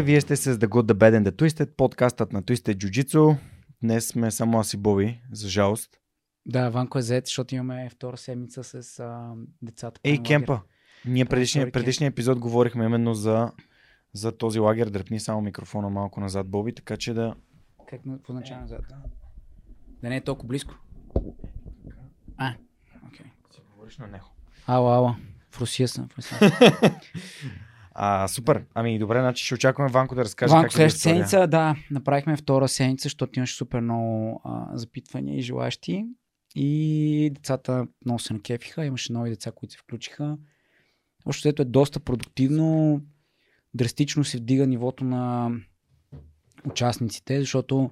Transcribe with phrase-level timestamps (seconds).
[0.00, 3.36] Здравейте, вие сте с The Good, The Bad and The Twisted, подкастът на Twisted Jiu-Jitsu.
[3.82, 5.90] Днес сме само аз и Боби, за жалост.
[6.46, 10.00] Да, Ванко е зает, защото имаме втора седмица с а, децата.
[10.04, 10.60] Ей, кемпа!
[11.04, 13.52] Ние предишния, предишния епизод говорихме именно за,
[14.12, 14.86] за този лагер.
[14.90, 17.34] Дръпни само микрофона малко назад, Боби, така че да...
[17.88, 18.80] Как на- по начало назад?
[20.02, 20.74] Да не е толкова близко.
[22.36, 22.54] А,
[23.06, 23.26] окей.
[23.54, 24.26] Си говориш на него.
[24.66, 25.16] Ала, ала.
[25.50, 26.08] В Русия съм.
[26.08, 26.40] В Русия.
[27.90, 28.64] А, супер.
[28.74, 32.68] Ами добре, значи ще очакваме Ванко да разкаже Ванко, как следващата седмица, да, направихме втора
[32.68, 36.04] седмица, защото имаше супер много а, запитвания и желащи.
[36.54, 38.84] И децата много се накефиха.
[38.84, 40.36] Имаше нови деца, които се включиха.
[41.26, 43.00] Общо взето е доста продуктивно.
[43.74, 45.50] Драстично се вдига нивото на
[46.64, 47.90] участниците, защото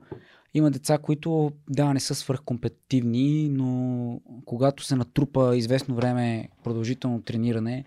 [0.55, 7.85] има деца, които да, не са свръхкомпетитивни, но когато се натрупа известно време продължително трениране,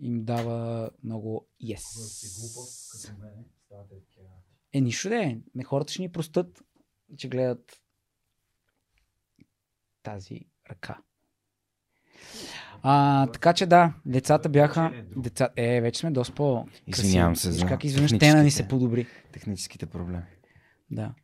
[0.00, 1.82] им дава много yes.
[4.72, 5.38] Е, нищо да е.
[5.54, 6.62] Не, хората ще ни простат,
[7.16, 7.82] че гледат
[10.02, 10.40] тази
[10.70, 10.98] ръка.
[12.82, 15.04] А, така че да, децата бяха...
[15.16, 15.48] Деца...
[15.56, 19.06] Е, вече сме доста по Извинявам се за Как изведнъж тена ни се подобри.
[19.32, 20.22] Техническите проблеми.
[20.90, 21.14] Да.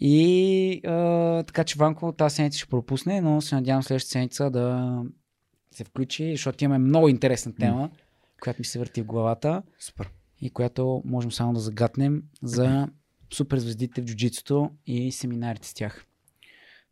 [0.00, 5.02] И а, така че Ванко тази седмица ще пропусне, но се надявам следващата седмица да
[5.70, 7.90] се включи, защото имаме много интересна тема,
[8.40, 10.10] която ми се върти в главата Супер.
[10.40, 12.88] и която можем само да загатнем за
[13.32, 16.06] суперзвездите в джуджитсото и семинарите с тях.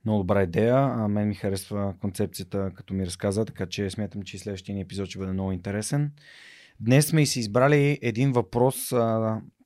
[0.04, 0.76] Много добра идея.
[0.76, 5.08] А мен ми харесва концепцията, като ми разказа, така че смятам, че следващия ни епизод
[5.08, 6.12] ще бъде много интересен.
[6.80, 8.88] Днес сме и си избрали един въпрос,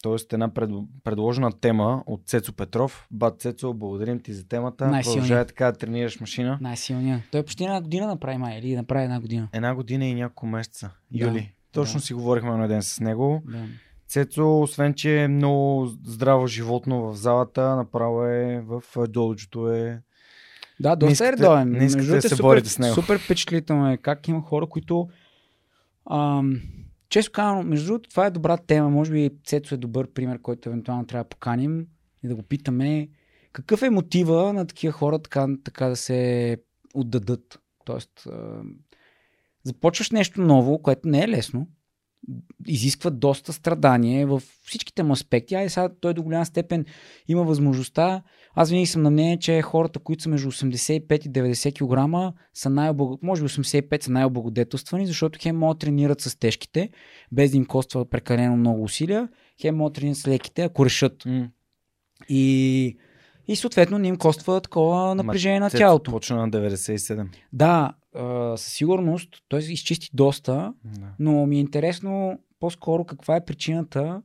[0.03, 0.17] т.е.
[0.33, 0.71] една пред,
[1.05, 3.09] предложена тема от Цецо Петров.
[3.11, 5.01] Бат Цецо, благодарим ти за темата.
[5.05, 6.59] Продължавай така да тренираш машина.
[6.61, 7.23] Най-силният.
[7.33, 9.49] Той почти една година направи май, или направи една година.
[9.53, 10.91] Една година и няколко месеца.
[11.11, 11.53] Да, Юли.
[11.81, 12.05] Точно да.
[12.05, 13.43] си говорихме на ден с него.
[13.47, 13.65] Да.
[14.09, 20.03] Цецо, освен че е много здраво животно в залата, направо е в а, доджото е.
[20.81, 21.71] Да, доста е редовен.
[21.71, 22.95] не искате да другото е се супер, борите с него.
[22.95, 25.09] Супер впечатлително е как има хора, които...
[26.11, 26.61] Ам,
[27.09, 28.91] често казано, между другото, това е добра тема.
[28.91, 31.87] Може би Цецо е добър пример, който евентуално трябва да поканим
[32.25, 33.09] и да го питаме
[33.57, 36.59] какъв е мотива на такива хора така, така да се
[36.95, 37.61] отдадат.
[37.85, 38.29] Тоест,
[39.67, 41.67] започваш нещо ново, което не е лесно,
[42.67, 45.55] изисква доста страдание в всичките му аспекти.
[45.55, 46.85] Ай, сега той до голяма степен
[47.29, 48.23] има възможността.
[48.55, 52.71] Аз винаги съм на мнение, че хората, които са между 85 и 90 кг, са
[52.71, 56.91] най може би 85 са най-облагодетелствани, защото хем могат да тренират с тежките,
[57.33, 59.29] без да им коства прекалено много усилия,
[59.61, 61.27] хем могат да тренират с леките, ако решат.
[61.27, 61.49] М.
[62.29, 62.97] И,
[63.49, 66.11] и съответно не им коства такова напрежение на Цецо тялото.
[66.11, 67.27] Почна на 97.
[67.53, 71.07] Да, а, със сигурност той изчисти доста, Да.
[71.19, 74.23] но ми е интересно по-скоро каква е причината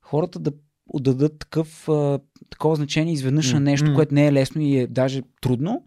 [0.00, 0.52] хората да
[0.86, 2.18] отдадат такъв, а,
[2.50, 5.84] такова значение изведнъж на нещо, което не е лесно и е даже трудно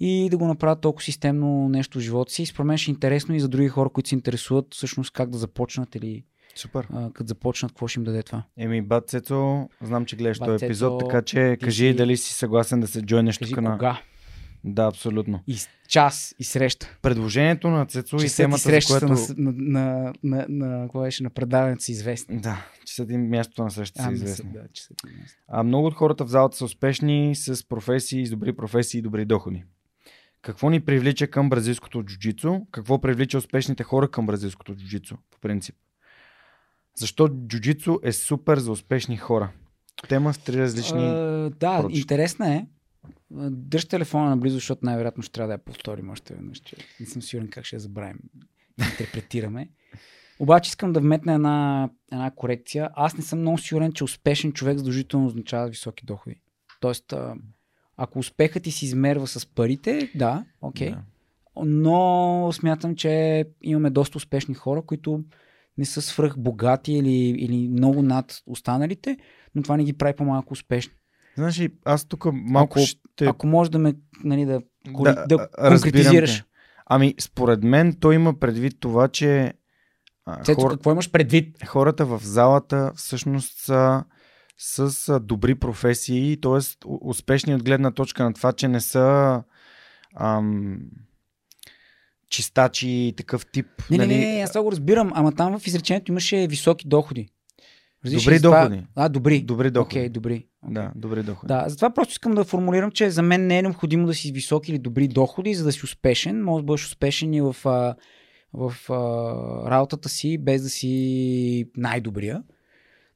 [0.00, 2.46] и да го направят толкова системно нещо в живота си.
[2.46, 5.38] Според мен ще е интересно и за други хора, които се интересуват всъщност как да
[5.38, 6.24] започнат или
[6.58, 6.88] Супер.
[6.92, 8.42] а, като започнат, какво ще им даде това.
[8.56, 12.34] Еми, бат Цецо, знам, че гледаш този епизод, така че ти кажи си- дали си
[12.34, 13.72] съгласен да се джойнеш тук на...
[13.72, 14.00] кога?
[14.64, 15.40] Да, абсолютно.
[15.46, 15.58] И
[15.88, 16.98] час и среща.
[17.02, 19.34] Предложението на Цецо и темата, за срещата която...
[19.36, 22.40] на, на, на, на, на, беше, на предаването са известни.
[22.40, 24.52] Да, часът и мястото на среща са А, известни.
[24.52, 25.08] Да, мястото.
[25.48, 29.24] А много от хората в залата са успешни с професии, с добри професии и добри
[29.24, 29.64] доходи.
[30.42, 32.60] Какво ни привлича към бразилското джуджицу?
[32.70, 35.74] Какво привлича успешните хора към бразилското джуджицу, по принцип?
[36.98, 39.52] Защо джуджицу е супер за успешни хора?
[40.08, 41.06] Тема с три различни...
[41.06, 41.98] А, да, прочит.
[41.98, 42.66] интересна е.
[43.50, 46.60] Дръж телефона наблизо, защото най-вероятно ще трябва да я повторим още веднъж.
[46.60, 48.18] Че не съм сигурен как ще я забравим.
[48.90, 49.68] Интерпретираме.
[50.38, 52.90] Обаче искам да вметна една, една корекция.
[52.94, 56.40] Аз не съм много сигурен, че успешен човек задължително означава високи доходи.
[56.80, 57.14] Тоест,
[57.96, 60.90] ако успехът ти се измерва с парите, да, окей.
[60.90, 61.02] Да.
[61.64, 65.24] Но смятам, че имаме доста успешни хора, които
[65.78, 69.16] не са свръх богати или, или много над останалите,
[69.54, 70.92] но това не ги прави по-малко успешни.
[71.36, 73.24] Знаеш ли, аз тук малко Ако- ще...
[73.26, 73.94] Ако можеш да ме,
[74.24, 74.60] нали, да,
[75.02, 76.44] да, Да, конкретизираш.
[76.86, 79.52] Ами, според мен той има предвид това, че
[80.44, 80.70] Цето, хор...
[80.70, 81.64] какво имаш предвид?
[81.66, 84.04] хората в залата всъщност са
[84.58, 86.86] с добри професии, т.е.
[87.00, 89.42] успешни от гледна точка на това, че не са
[90.16, 90.80] ам,
[92.30, 93.66] чистачи и такъв тип.
[93.90, 94.16] Не, нали?
[94.16, 97.28] не, не, аз това го разбирам, ама там в изречението имаше високи доходи.
[98.04, 98.86] Разбираш Добри това- доходи.
[98.94, 99.42] А, добри.
[99.42, 99.98] Добри доходи.
[99.98, 100.46] Окей, добри.
[100.68, 101.48] Да, добри доходи.
[101.48, 104.70] Да, затова просто искам да формулирам, че за мен не е необходимо да си високи
[104.70, 106.44] или добри доходи, за да си успешен.
[106.44, 107.56] Може да бъдеш успешен и в,
[108.52, 112.42] в а, работата си, без да си най-добрия.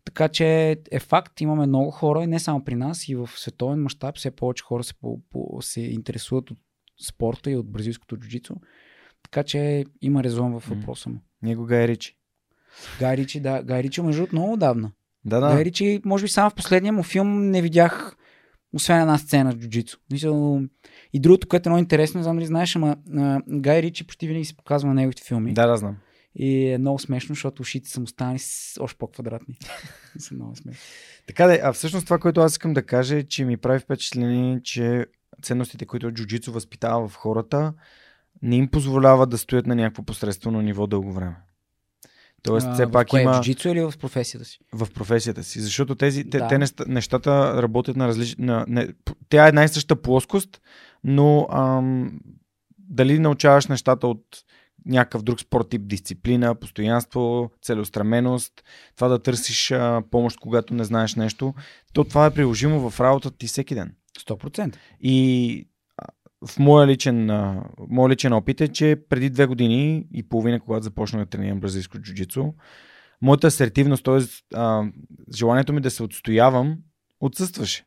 [0.04, 3.82] Така че е факт, имаме много хора, и не само при нас, и в световен
[3.82, 6.58] мащаб все повече хора се, по, по, се интересуват от
[7.08, 8.54] спорта и от бразилското джуджицу.
[9.32, 11.18] Така че има резон в въпроса му.
[11.42, 12.16] Ние го Гай Ричи.
[12.98, 13.62] Гай Ричи, да.
[13.62, 14.92] Гай Ричи, между другото, много отдавна.
[15.24, 15.54] Да, Да.
[15.54, 15.64] Гай.
[15.64, 18.16] Ричи, може би само в последния му филм не видях
[18.74, 19.98] освен една сцена с джуджицу.
[21.12, 22.96] И другото, което е много интересно, не знам дали знаеш, ама
[23.48, 25.54] Гай Ричи почти винаги се показва на неговите филми.
[25.54, 25.96] Да, да, знам.
[26.34, 28.38] И е много смешно, защото ушите са му станали
[28.80, 29.58] още по-квадратни.
[30.18, 30.82] са много смешни.
[31.26, 34.60] Така да, а всъщност това, което аз искам да кажа е, че ми прави впечатление,
[34.62, 35.06] че
[35.42, 37.74] ценностите, които джуджицу възпитава в хората,
[38.42, 41.36] не им позволява да стоят на някакво посредствено ниво дълго време.
[42.42, 44.58] Тоест, А, все пак кое, има В или в професията си?
[44.72, 45.60] в професията си.
[45.60, 46.48] Защото тези, те, Да.
[46.48, 48.44] те неща- нещата работят на различни...
[48.44, 48.88] На, не,
[49.28, 50.60] тя е една и съща плоскост,
[51.04, 52.20] но ам,
[52.78, 54.24] дали научаваш нещата от
[54.86, 58.52] някакъв друг спорт тип дисциплина, постоянство, целеустременост,
[58.96, 61.54] това да търсиш а, помощ, когато не знаеш нещо,
[61.92, 63.94] то това е приложимо в работата ти всеки ден.
[64.20, 64.76] 100%.
[65.00, 65.68] И
[66.46, 67.26] в моя личен,
[67.88, 71.98] моя личен опит е, че преди две години и половина, когато започнах да тренирам бразилско
[71.98, 72.52] джуджицу,
[73.22, 74.20] моята асертивност, т.е.
[75.36, 76.78] желанието ми да се отстоявам,
[77.20, 77.84] отсъстваше.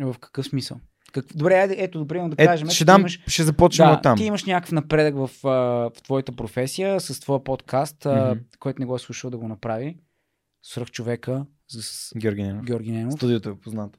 [0.00, 0.76] В какъв смисъл?
[1.12, 1.24] Как...
[1.34, 2.68] Добре, айде, ето, добре, да Е, кажем.
[2.68, 3.20] ще, дам, имаш...
[3.26, 4.18] ще започнем Да, от там.
[4.18, 8.38] ти имаш някакъв напредък в, в твоята професия с твоя подкаст, Мгм.
[8.58, 9.96] който не го е слушал да го направи.
[10.62, 12.64] Свръх човека с Георги Ненов.
[12.64, 13.14] Георги Ненов.
[13.14, 13.98] Студиото е познато.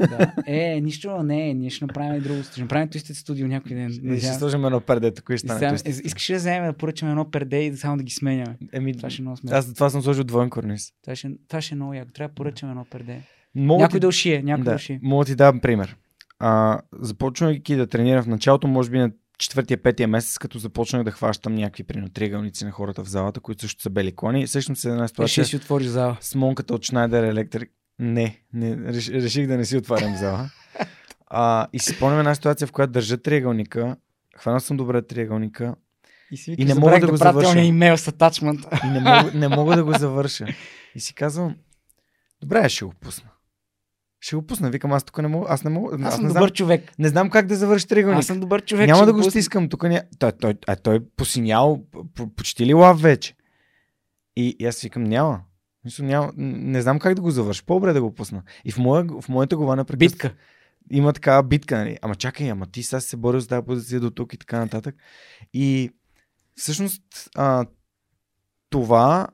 [0.00, 0.32] Да.
[0.46, 2.42] Е, нищо, не, ние ще направим и друго.
[2.42, 3.90] Ще направим Twisted студио някой ден.
[4.04, 5.78] И ще сложим едно перде, тук И ще стане.
[5.84, 8.56] е, Искаш ли да вземем да поръчаме едно перде и само да ги сменяме?
[8.72, 9.56] Еми, Това ще е много смешно.
[9.58, 10.92] аз за това съм сложил двоен корниз.
[11.02, 12.12] Това ще, това ще е много яко.
[12.12, 13.20] Трябва да поръчаме едно перде.
[13.54, 15.00] Мога Някой ти- да ушие, някой да, да, ушие.
[15.02, 15.96] мога да ти дам пример.
[16.38, 21.10] А, започвайки да тренирам в началото, може би на четвъртия, петия месец, като започнах да
[21.10, 24.46] хващам някакви примерно триъгълници на хората в залата, които също са бели клони.
[24.46, 26.16] Се за една Е, ще ситуация си отвориш зала.
[26.20, 27.68] с монката от Schneider Electric.
[27.98, 30.50] Не, не реш, реших да не си отварям зала.
[31.26, 33.96] А, и си спомням една ситуация, в която държа триъгълника,
[34.36, 35.74] хванал съм добре триъгълника
[36.30, 37.60] И, си И викаш, не мога забравих да го завърша.
[37.60, 38.60] имейл с атачмент.
[38.84, 40.46] и не мога, не мога да го завърша.
[40.94, 41.56] И си казвам,
[42.40, 43.30] добре, ще го пусна.
[44.20, 44.70] Ще го пусна.
[44.70, 45.46] Викам, аз тук не мога.
[45.50, 45.96] Аз не мога.
[46.06, 46.92] Аз съм не, добър знам, човек.
[46.98, 48.18] не знам как да завърши триъгълник.
[48.18, 48.86] Аз съм добър човек.
[48.88, 49.30] Няма да го пусна.
[49.30, 49.68] стискам.
[49.68, 50.02] Тук ня...
[50.18, 51.84] той, той, а той е посинял,
[52.36, 53.34] почти ли лав вече.
[54.36, 55.40] И, и аз си викам, няма.
[55.86, 56.32] Мисля, няма.
[56.36, 57.62] Не знам как да го завърша.
[57.66, 58.42] По-добре да го пусна.
[58.64, 60.34] И в, моя, в моята глава напрекъснато Битка.
[60.90, 61.98] има такава битка, нали?
[62.02, 64.94] Ама чакай, ама ти сега се борил за тази позиция до тук и така нататък.
[65.52, 65.90] И
[66.54, 67.02] всъщност
[67.36, 67.66] а,
[68.70, 69.28] това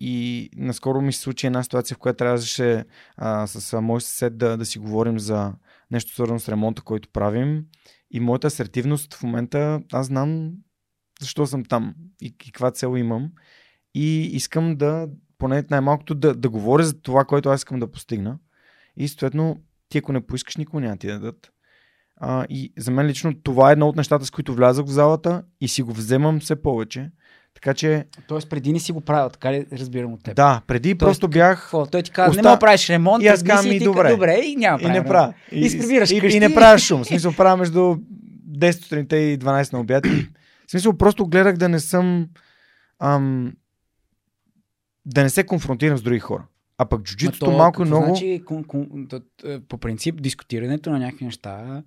[0.00, 2.84] и наскоро ми се случи една ситуация, в която трябваше
[3.16, 5.52] а, с а, мой съсед да, да си говорим за
[5.90, 7.64] нещо свързано с ремонта, който правим.
[8.10, 10.52] И моята асертивност в момента, аз знам
[11.20, 13.30] защо съм там и, и каква цел имам.
[13.94, 15.08] И искам да,
[15.40, 18.38] поне най-малкото, да, да говоря за това, което аз искам да постигна.
[18.96, 19.56] И съответно,
[19.88, 21.50] ти ако не поискаш, никога няма ти да дадат.
[22.16, 25.42] А, и за мен лично това е едно от нещата, с които влязах в залата
[25.60, 27.10] и си го вземам все повече.
[27.54, 30.36] Така че, Тоест преди не си го правил, така ли разбирам от теб?
[30.36, 31.86] да, преди просто бях Какво?
[31.86, 34.10] Той ти казва, Оста- не мога правиш ремонт, И аз казвам, и добре.
[34.10, 35.34] добре, и няма и не правя.
[35.52, 36.36] И и, вкъщи.
[36.36, 37.02] и не правя шум.
[37.02, 37.96] В смисъл, правя между
[38.50, 40.06] 10 сутринта и 12 на обяд.
[40.06, 40.28] И,
[40.66, 42.28] В смисъл, просто гледах да не съм...
[42.98, 43.52] Ам,
[45.06, 46.46] да не се конфронтирам с други хора.
[46.78, 48.06] А пък джуджитото то малко какво много...
[48.06, 51.82] Значи, кон, кон, т- по принцип, дискутирането на някакви неща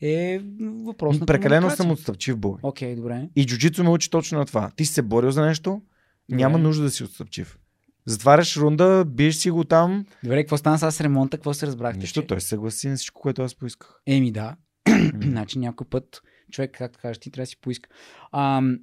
[0.00, 0.40] е
[0.84, 2.54] въпрос на Прекалено съм отстъпчив бой.
[2.62, 3.28] Окей, добре.
[3.36, 4.70] И джуджицу ме учи точно на това.
[4.76, 5.82] Ти си се борил за нещо,
[6.28, 6.62] няма Добре.
[6.62, 7.58] нужда да си отстъпчив.
[8.06, 10.06] Затваряш рунда, биеш си го там.
[10.24, 11.36] Добре, какво стана сега с ремонта?
[11.36, 11.98] Какво се разбрахте?
[11.98, 14.00] Нищо, че- той се съгласи на всичко, което аз поисках.
[14.06, 14.56] Еми да.
[15.22, 17.90] значи някой път човек, както кажеш, ти трябва да си поиска.
[18.32, 18.78] Ам,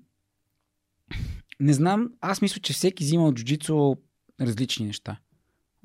[1.59, 3.95] не знам, аз мисля, че всеки взима от джуджицу
[4.41, 5.19] различни неща.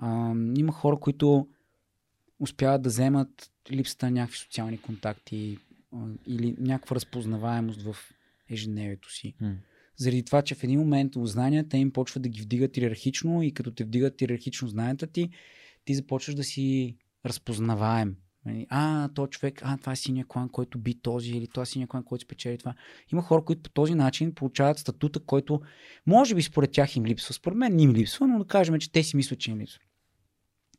[0.03, 1.49] Ам, има хора, които
[2.41, 5.59] успяват да вземат липсата на някакви социални контакти
[5.93, 7.97] а, или някаква разпознаваемост в
[8.51, 9.35] ежедневието си.
[9.41, 9.57] М.
[9.97, 13.71] Заради това, че в един момент знанията им почват да ги вдигат иерархично и като
[13.71, 15.31] те вдигат иерархично знанията ти,
[15.85, 18.17] ти започваш да си разпознаваем.
[18.47, 21.67] Нали, А, то човек, а, това е синия клан, който би този, или това е
[21.67, 22.75] синия клан, който спечели това.
[23.13, 25.61] Има хора, които по този начин получават статута, който
[26.07, 27.35] може би според тях им липсва.
[27.35, 29.81] Според мен не им липсва, но да кажем, че те си мислят, че им липсва.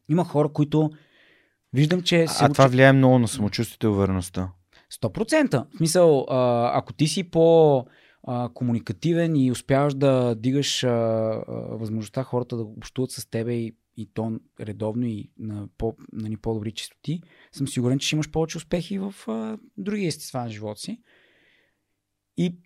[0.09, 0.91] Има хора, които
[1.73, 4.49] виждам, че се А това учат- влияе много на самочувствието и увереността.
[4.93, 5.65] 100%.
[5.65, 6.25] В смисъл,
[6.67, 7.85] ако ти си по
[8.53, 14.09] комуникативен и успяваш да дигаш а, а, възможността хората да общуват с тебе и, и
[14.13, 17.21] то редовно и на, по, на ни по-добри частоти,
[17.51, 21.01] съм сигурен, че ще имаш повече успехи в а, други естества на живота си.
[22.37, 22.57] И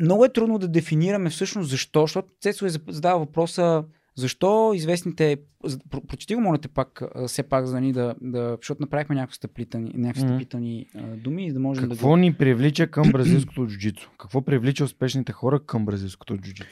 [0.00, 3.84] много е трудно да дефинираме всъщност защо, защото Цецо е задава въпроса
[4.16, 8.82] защо известните, про- прочети го, моля те пак, все пак, за ни да, да защото
[8.82, 13.66] направихме някакви стъплителни, някакви стъпителни а, думи, да можем да Какво ни привлича към бразилското
[13.66, 14.10] джуджицу?
[14.18, 16.68] Какво привлича успешните хора към бразилското джуджицу?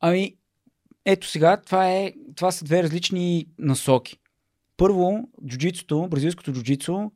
[0.00, 0.36] Ами,
[1.10, 4.16] ето сега, това, е, това са две различни насоки.
[4.76, 7.10] Първо, джуджицото, бразилското джуджицо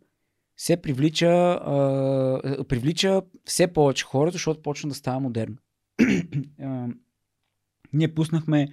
[0.57, 5.57] се привлича, а, привлича все повече хора, защото почна да става модерно.
[6.63, 6.89] а,
[7.93, 8.69] ние пуснахме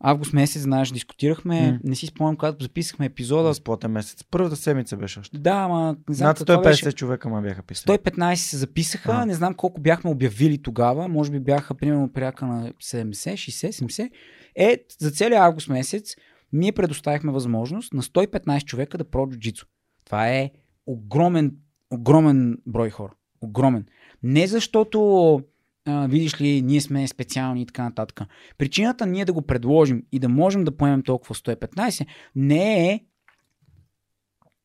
[0.00, 1.70] август месец, знаеш, дискутирахме.
[1.72, 1.78] М.
[1.84, 3.48] Не си спомням, когато записахме епизода.
[3.48, 4.24] Безплатен месец.
[4.30, 5.38] Първата седмица беше още.
[5.38, 6.92] Да, ама не знам Над какво 150 беше.
[6.92, 7.98] човека ма бяха писали.
[7.98, 9.26] 115 се записаха, А.
[9.26, 14.10] не знам колко бяхме обявили тогава, може би бяха примерно порядка на 70, 60, 70.
[14.56, 16.14] Е, за целия август месец
[16.52, 19.66] ние предоставихме възможност на 115 човека да пробват джуджицу.
[20.04, 20.50] Това е
[20.86, 21.52] огромен,
[21.90, 23.12] огромен брой хора.
[23.40, 23.86] Огромен.
[24.22, 25.40] Не защото
[25.88, 28.20] а, видиш ли, ние сме специални и така нататък.
[28.58, 33.00] Причината ние да го предложим и да можем да поемем толкова 115 не е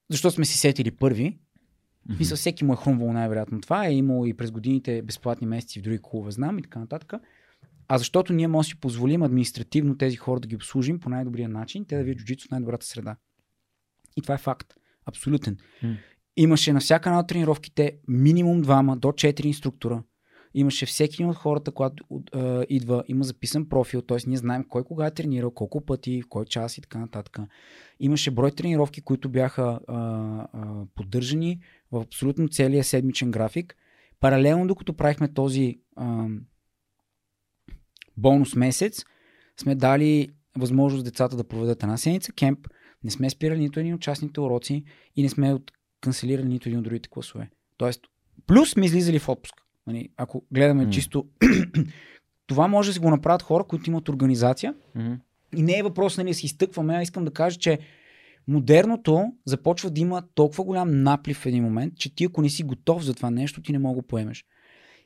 [0.10, 1.38] защото сме си сетили първи,
[2.10, 3.88] в смисъл, всеки му е хрумвало най-вероятно това.
[3.88, 7.14] Е имало и през годините безплатни месеци в други клубове, знам и така нататък.
[7.88, 11.50] А защото ние можем да си позволим административно тези хора да ги обслужим по най-добрия
[11.50, 13.16] начин, те да видят джуджицу в най-добрата среда.
[14.18, 14.74] И това е факт.
[15.06, 15.58] Абсолютен.
[15.84, 15.96] М.
[16.38, 20.04] Имаше на всяка една от тренировките минимум двама до четири инструктора.
[20.54, 24.18] Имаше всеки един от хората, когато а, идва, има записан профил, т.е.
[24.28, 27.40] ние знаем кой кога е тренирал, колко пъти, в кой час и така нататък.
[28.00, 29.96] Имаше брой тренировки, които бяха а,
[30.54, 31.60] а, поддържани
[31.92, 33.76] в абсолютно целия седмичен график.
[34.20, 36.28] Паралелно, докато правихме този а,
[38.18, 39.06] бонус месец,
[39.58, 42.68] сме дали възможност децата да проведат една седмица кемп.
[43.04, 44.84] Не сме спирали нито един от частните уроци
[45.16, 47.50] и не сме от канцелирали нито един от другите класове.
[47.78, 48.02] Тоест,
[48.48, 49.63] плюс сме излизали в отпуск.
[49.88, 50.90] Нали, ако гледаме М.
[50.92, 51.26] чисто...
[52.48, 55.14] това може да си го направят хора, които имат организация, Мгм.
[55.56, 57.80] и не е въпрос нали, да се изтъкваме, а искам да кажа, че
[58.48, 62.64] модерното започва да има толкова голям наплив в един момент, че ти ако не си
[62.64, 64.46] готов за това нещо, ти не мога да поемеш.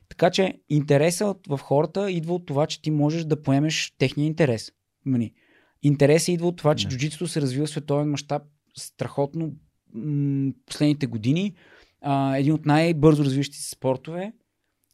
[0.10, 4.72] Така че интересът в хората идва от това, че ти можеш да поемеш техния интерес.
[5.06, 5.34] Нали.
[5.84, 8.42] Интересът идва от това, че джуджитото се развива в световен мащаб
[8.78, 9.52] страхотно
[9.94, 11.54] м- последните години.
[12.02, 14.34] А, един от най-бързо развиващите се спортове.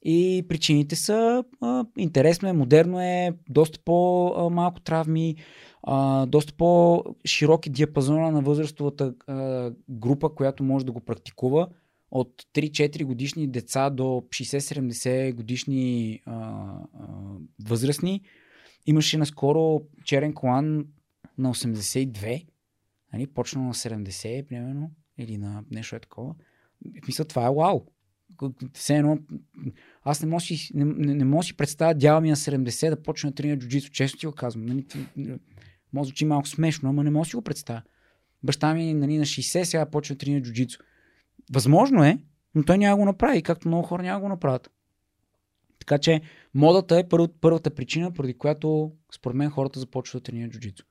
[0.06, 5.36] И причините са а, интересно е, модерно е, доста по-малко травми,
[5.84, 11.68] а, доста по-широки диапазона на възрастовата а, група, която може да го практикува.
[12.12, 16.78] От 3-4 годишни деца до 60-70 годишни а, а,
[17.68, 18.22] възрастни.
[18.86, 20.86] Имаше наскоро черен колан
[21.38, 22.46] на 82,
[23.14, 26.36] нали, почна на 70, примерно, или на нещо е такова.
[27.08, 27.82] Мисля, това е вау.
[28.74, 29.18] Все едно,
[30.04, 33.04] аз не мога, си, не, не, не мога си представя дяла ми на 70 да
[33.04, 33.92] почне да тренира джуджицу.
[33.92, 34.66] Често ти го казвам.
[34.66, 34.86] Нали,
[35.94, 37.82] може звучи малко смешно, ама не мога си го представя.
[38.44, 40.80] Баща ми нали, на 60 сега почва да тренира джуджицу.
[41.54, 42.18] Възможно е,
[42.56, 44.72] но той няма го направи, както много хора няма го направят.
[45.80, 46.22] Така че
[46.54, 50.86] модата е първ, първата причина, поради която според мен хората започват да тренират джуджицу.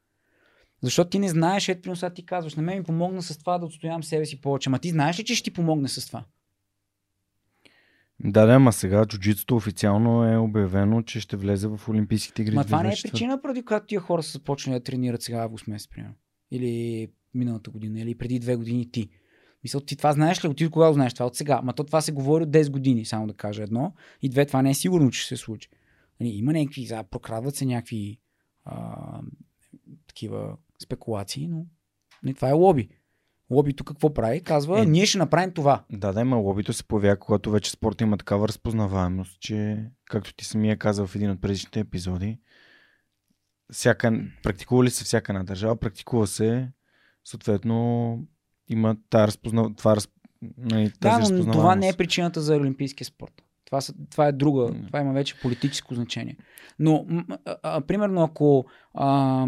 [0.82, 3.66] Защото ти не знаеш, ето сега ти казваш, на мен ми помогна с това да
[3.66, 4.70] отстоявам себе си повече.
[4.70, 6.24] Ма ти знаеш ли, че ще ти помогне с това?
[8.24, 12.54] Да, да, ма сега джуджитото официално е обявено, че ще влезе в Олимпийските игри.
[12.54, 13.10] Ма това не е 2024.
[13.10, 16.14] причина, поради която тия хора са започнали да тренират сега август месец, примерно.
[16.50, 19.08] Или миналата година, или преди две години ти.
[19.64, 20.48] Мисля, ти това знаеш ли?
[20.48, 21.26] От кога го знаеш това?
[21.26, 21.60] От сега.
[21.62, 23.94] Ма то това се говори от 10 години, само да кажа едно.
[24.22, 25.68] И две, това не е сигурно, че ще се случи.
[26.20, 28.18] Нали, има някакви, за, прокрадват се някакви
[28.64, 29.20] а,
[30.06, 31.66] такива спекулации, но
[32.22, 32.88] не, това е лоби.
[33.52, 34.40] Лобито какво прави?
[34.40, 34.86] Казва, Е.
[34.86, 35.84] ние ще направим това.
[35.92, 40.44] Да, да, има лобито се появява, когато вече спорта има такава разпознаваемост, че, както ти
[40.44, 42.38] самия казал в един от предишните епизоди,
[43.72, 46.68] всяка, практикува ли се всяка една държава, практикува се,
[47.24, 48.18] съответно
[48.68, 49.74] има тази разпозна...
[49.74, 50.08] това, раз...
[50.58, 53.42] нали, Да, тази но това не е причината за олимпийския спорт.
[53.64, 54.86] Това, са, това е друга, М.
[54.86, 56.36] това има вече политическо значение.
[56.78, 57.06] Но,
[57.44, 59.46] а, а, примерно, ако а,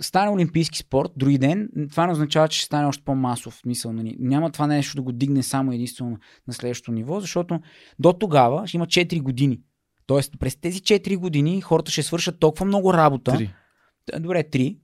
[0.00, 3.60] стане олимпийски спорт, други ден, това не означава, че ще стане още по-масов.
[3.66, 4.16] Мисъл, нали?
[4.18, 7.60] Няма това нещо да го дигне само единствено на- следващото ниво, защото
[7.98, 9.60] до тогава ще има 4 години.
[10.06, 13.32] Тоест, през тези 4 години хората ще свършат толкова много работа.
[13.36, 13.50] Три.
[14.12, 14.78] Т- Добре, 3.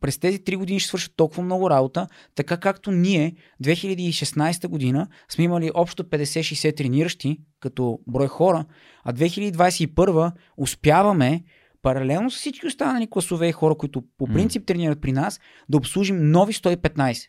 [0.00, 5.44] През тези 3 години ще свършат толкова много работа, така както ние 2016 година сме
[5.44, 8.64] имали общо 50-60 трениращи като брой хора,
[9.04, 11.44] а 2021 успяваме
[11.82, 16.30] паралелно с всички останали класове и хора, които по принцип тренират при нас, да обслужим
[16.30, 17.28] нови 115.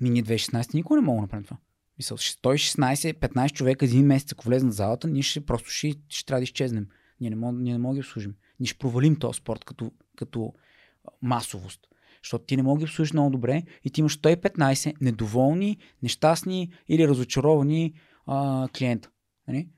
[0.00, 1.56] Ми ние 2016 никога не мога да направим това.
[1.98, 6.40] Мисъл, 116-15 човека един месец, ако влезнат в залата, ние ще просто ще, ще трябва
[6.40, 6.86] да изчезнем.
[7.20, 8.34] Ние не можем, ние не можем да ги обслужим.
[8.60, 10.52] Ние ще провалим този спорт като, като
[11.22, 11.80] масовост.
[12.22, 16.72] Защото ти не можеш да ги обслужиш много добре и ти имаш 115 недоволни, нещастни
[16.88, 17.94] или разочаровани
[18.26, 19.10] а, клиента.
[19.48, 19.68] Нали?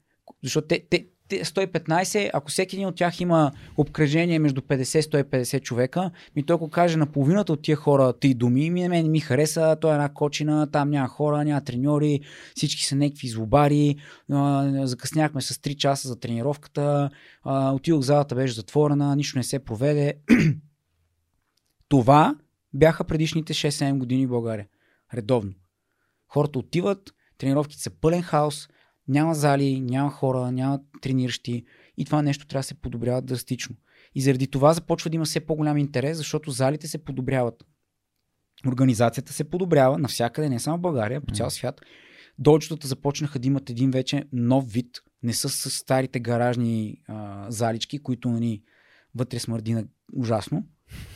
[0.43, 6.43] Защото те, те, 115, ако всеки един от тях има обкръжение между 50-150 човека, ми
[6.43, 9.91] той ако каже на половината от тия хора ти думи, ми мен ми хареса, той
[9.91, 12.21] е една кочина, там няма хора, няма треньори,
[12.55, 13.97] всички са някакви злобари,
[14.83, 17.11] закъсняхме с 3 часа за тренировката,
[17.47, 20.15] отидох залата, беше затворена, нищо не се проведе.
[21.89, 22.35] Това
[22.75, 24.67] бяха предишните 6-7 години в България.
[25.15, 25.53] Редовно.
[26.29, 28.69] Хората отиват, тренировките са пълен хаос,
[29.09, 31.65] няма зали, няма хора, няма трениращи
[31.97, 33.77] и това нещо трябва да се подобрява драстично.
[34.15, 37.65] И заради това започва да има все по-голям интерес, защото залите се подобряват.
[38.67, 41.81] Организацията се подобрява навсякъде, не само в България, по цял свят.
[42.39, 47.99] Доджетата започнаха да имат един вече нов вид, не са с старите гаражни а, залички,
[47.99, 48.63] които ни
[49.15, 50.65] вътре смърди на ужасно,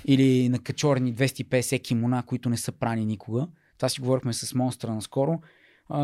[0.04, 3.48] или на качорни 250 кимона, които не са прани никога.
[3.76, 5.40] Това си говорихме с Монстра наскоро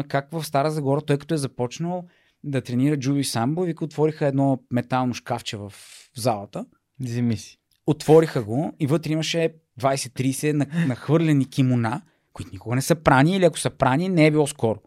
[0.09, 2.05] как в Стара Загора, той като е започнал
[2.45, 5.73] да тренира джудо и самбо, вика отвориха едно метално шкафче в,
[6.17, 6.67] залата.
[7.01, 7.59] Вземи си.
[7.87, 12.03] Отвориха го и вътре имаше 20-30 нахвърлени кимона,
[12.33, 14.81] които никога не са прани или ако са прани, не е било скоро.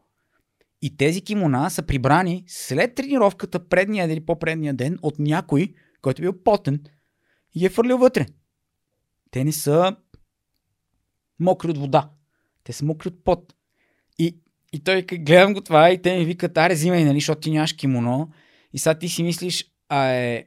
[0.81, 6.23] И тези кимона са прибрани след тренировката предния или по-предния ден от някой, който е
[6.23, 6.83] бил потен
[7.55, 8.25] и е фърлил вътре.
[9.31, 9.95] Те не са
[11.39, 12.09] мокри от вода.
[12.63, 13.53] Те са мокри от пот.
[14.73, 17.51] И и той гледам го това и те ми викат, аре, взимай, нали, защото ти
[17.51, 18.31] нямаш кимоно.
[18.73, 20.45] И сега ти си мислиш, а е,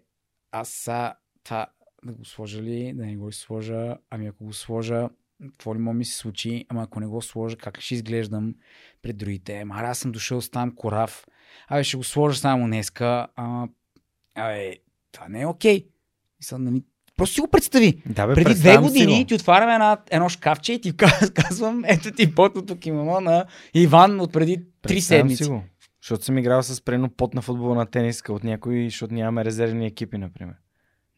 [0.52, 1.66] аз са, това
[2.04, 5.08] да го сложа ли, да не го сложа, ами ако го сложа,
[5.48, 8.54] какво ли ми се случи, ама ако не го сложа, как ще изглеждам
[9.02, 9.60] пред другите?
[9.60, 11.26] Ама аз съм дошъл с там корав,
[11.68, 13.68] абе ще го сложа само днеска, ама,
[14.34, 14.76] абе,
[15.12, 15.80] това не е окей.
[15.80, 15.86] Okay.
[16.38, 16.82] Мисля, нали,
[17.16, 18.02] Просто си го представи.
[18.06, 20.92] Да, бе, Преди две години ти отваряме една, едно шкафче и ти
[21.34, 23.44] казвам, ето ти потното кимоно на
[23.74, 25.44] Иван от преди три седмици.
[25.44, 25.62] Си го.
[26.02, 30.18] Защото съм играл с прено пот на футболна тениска от някой, защото нямаме резервни екипи,
[30.18, 30.54] например.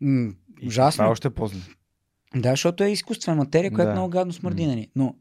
[0.01, 0.33] М-
[0.67, 0.97] ужасно.
[0.97, 1.61] Това е още по-зле.
[2.37, 3.93] Да, защото е изкуствена материя, която да.
[3.93, 4.89] много гадно смърди, нали.
[4.97, 5.15] Но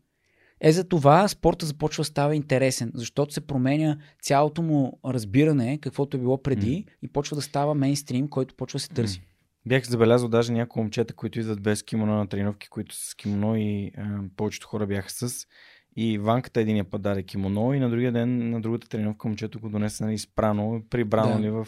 [0.61, 6.17] е за това спорта започва да става интересен, защото се променя цялото му разбиране, каквото
[6.17, 6.87] е било преди mm.
[7.01, 9.19] и почва да става мейнстрим, който почва да се търси.
[9.19, 9.32] Mm.
[9.65, 13.55] Бях забелязал даже някои момчета, които идват без кимоно на тренировки, които са с кимоно
[13.55, 15.47] и а, повечето хора бяха с.
[15.95, 19.69] И ванката един път даде кимоно и на другия ден, на другата тренировка, момчето го
[19.69, 21.41] донесе нали, спрано, прибрано да.
[21.41, 21.67] ли в...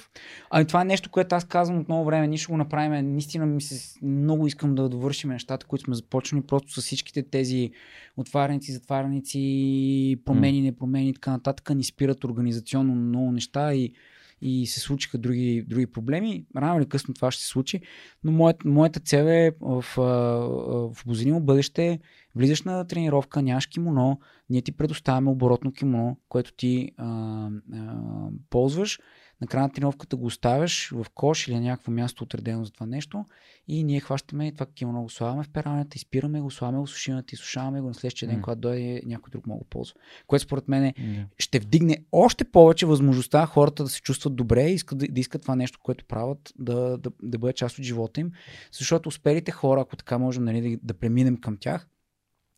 [0.50, 2.28] Ами това е нещо, което аз казвам от много време.
[2.28, 3.12] Ние ще го направим.
[3.14, 7.72] Наистина ми се, много искам да довършим нещата, които сме започнали просто с всичките тези
[8.18, 10.64] отваряници, затваряници, промени, mm.
[10.64, 11.70] не промени и така нататък.
[11.70, 13.94] Ни спират организационно много неща и
[14.42, 16.46] и се случиха други, други проблеми.
[16.58, 17.82] Рано или късно това ще се случи,
[18.24, 22.00] но моят, моята цел е в, в обозримо бъдеще
[22.36, 24.20] влизаш на тренировка, нямаш кимоно,
[24.50, 27.98] ние ти предоставяме оборотно кимоно, което ти а, а,
[28.50, 29.00] ползваш
[29.42, 32.86] на края на тренировката го оставяш в кош или на някакво място отредено за това
[32.86, 33.26] нещо
[33.68, 37.36] и ние хващаме това кимоно, го слагаме в пералнята, изпираме го, слагаме го в сушилната
[37.36, 38.42] и сушаваме го на следващия ден, mm.
[38.42, 39.96] когато дойде някой друг мога ползва.
[40.28, 41.26] Което според мен mm.
[41.38, 45.42] ще вдигне още повече възможността хората да се чувстват добре и искат, да, да искат
[45.42, 48.32] това нещо, което правят, да, да, да бъде част от живота им.
[48.72, 51.88] Защото успелите хора, ако така можем нали, да, да преминем към тях,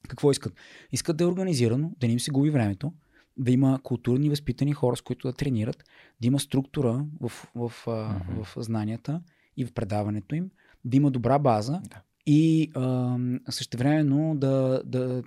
[0.07, 0.53] какво искат?
[0.91, 2.93] Искат да е организирано, да не им се губи времето,
[3.37, 5.83] да има културни, възпитани хора, с които да тренират,
[6.21, 8.43] да има структура в, в, mm-hmm.
[8.43, 9.21] в знанията
[9.57, 10.49] и в предаването им,
[10.85, 12.01] да има добра база да.
[12.25, 13.17] и а,
[13.49, 15.23] същевременно да, да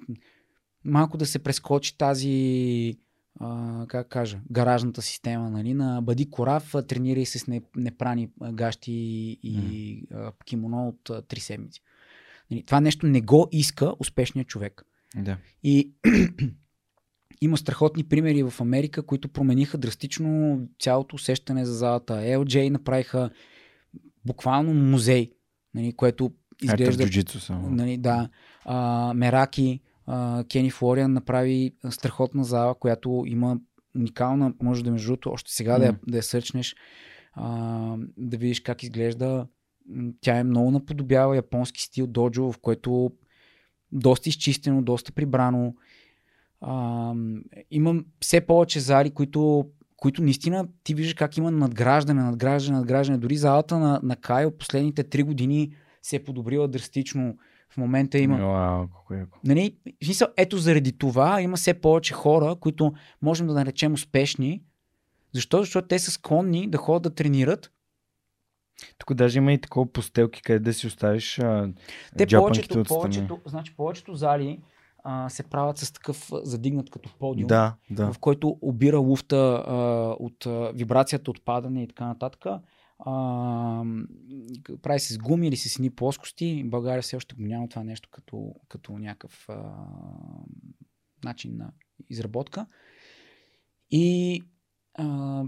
[0.85, 2.97] малко да се прескочи тази
[3.41, 8.93] а, как кажа, гаражната система, нали, на бъди корав, тренирай се с непрани гащи
[9.43, 9.57] и
[10.13, 10.33] mm.
[10.45, 11.83] кимоно от 3 седмици.
[12.51, 14.83] Нали, това нещо не го иска успешният човек.
[15.17, 15.37] Да.
[15.63, 15.93] И
[17.41, 22.15] Има страхотни примери в Америка, които промениха драстично цялото усещане за залата.
[22.15, 23.31] LJ направиха
[24.25, 25.33] буквално музей,
[25.75, 27.05] нали, което изглежда...
[27.21, 27.71] Ето само.
[27.71, 28.29] Нали, да.
[28.65, 33.59] А, Мераки, а, Кени Флориан направи страхотна зала, която има
[33.97, 35.79] уникална, може да между другото, още сега mm.
[35.79, 36.77] да, я, да я сърчнеш,
[37.33, 39.47] а, да видиш как изглежда.
[40.21, 43.13] Тя е много наподобява японски стил доджо, в който
[43.93, 45.75] доста изчистено, доста прибрано
[46.61, 47.15] а,
[47.71, 53.19] имам все повече зали, които, които наистина ти виждаш как има надграждане, надграждане, надграждане.
[53.19, 57.37] Дори залата на, на Кайо последните три години се е подобрила драстично.
[57.73, 58.37] В момента има.
[58.37, 59.39] Вау, колко яко.
[59.45, 62.93] Нали, смисъл, ето заради това има все повече хора, които
[63.23, 64.63] можем да наречем успешни.
[65.35, 65.59] Защо?
[65.59, 67.73] Защото те са склонни да ходят да тренират.
[68.99, 71.69] Тук даже има и такова постелки, къде да си оставиш а,
[72.19, 74.61] Те повечето, повечето, значи, повечето зали
[75.05, 77.47] а, се правят с такъв задигнат като подиум.
[77.47, 78.13] Да, да.
[78.13, 79.75] в който обира луфта а,
[80.19, 82.47] от а, вибрацията от падане и така нататък.
[82.99, 83.85] А,
[84.83, 86.63] прави се с гуми или с едни плоскости.
[86.67, 89.75] В България все още го няма това нещо като, като някакъв а,
[91.25, 91.73] начин на
[92.11, 92.67] изработка.
[93.91, 94.43] И
[94.95, 95.45] а,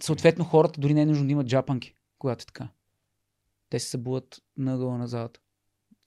[0.00, 2.68] съответно хората дори не е нужно да имат джапанки, когато е така.
[3.70, 5.40] Те се събуват на ъгъла на залата.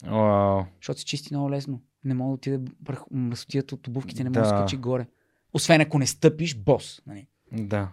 [0.06, 0.64] Вау.
[0.76, 1.82] Защото се чисти много лесно.
[2.08, 5.08] Не мога да отиде върху- мръсотията от обувките, не може да скачи горе.
[5.54, 7.02] Освен ако не стъпиш, бос.
[7.08, 7.28] Нали?
[7.54, 7.92] Да.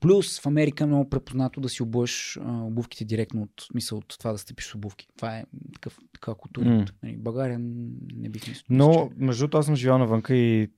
[0.00, 4.32] Плюс в Америка е много препознато да си обуеш обувките директно от мисъл от това
[4.32, 5.06] да стъпиш с обувки.
[5.16, 6.64] Това е такъв, такава култура.
[6.66, 6.84] М.
[7.02, 7.58] Нали, България
[8.14, 8.64] не бих мислил.
[8.70, 10.70] Но, между другото, аз съм живял навънка и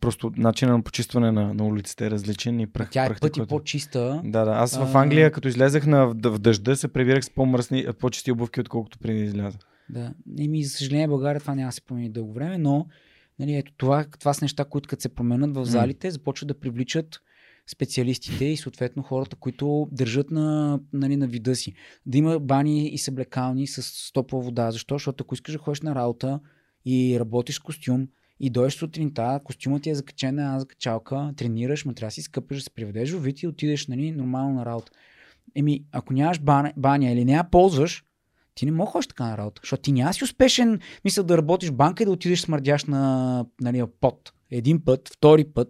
[0.00, 3.46] просто начинът на почистване на, на улиците е различен и прах, Тя е пъти който-
[3.46, 4.20] по-чиста.
[4.24, 4.50] Да, да.
[4.50, 5.02] Аз в А.
[5.02, 9.18] Англия, като излезах на, в, в дъжда, се прибирах с по-мръсни, по-чисти обувки, отколкото преди
[9.18, 9.58] да изляза.
[9.90, 10.14] Да.
[10.38, 12.86] Еми, за съжаление, България това няма да се промени дълго време, но
[13.38, 17.20] нали, ето това, това са неща, които като се променят в залите, започват да привличат
[17.66, 21.74] специалистите и съответно хората, които държат на, нали, на вида си.
[22.06, 24.70] Да има бани и съблекални с топла вода.
[24.70, 24.94] Защо?
[24.94, 26.40] Защото ако искаш да ходиш на работа
[26.84, 28.08] и работиш с костюм
[28.40, 32.22] и дойдеш сутринта, костюмът ти е закачен на една закачалка, тренираш, ма трябва да си
[32.22, 34.92] скъпиш да се приведеш в вид и отидеш нали, нормално на работа.
[35.54, 38.04] Еми, ако нямаш баня, баня или не я ползваш,
[38.54, 41.70] ти не мога ходиш така на работа, защото ти няма си успешен мисъл да работиш
[41.70, 44.32] банка и да отидеш смърдяш на нали, пот.
[44.50, 45.68] Един път, втори път,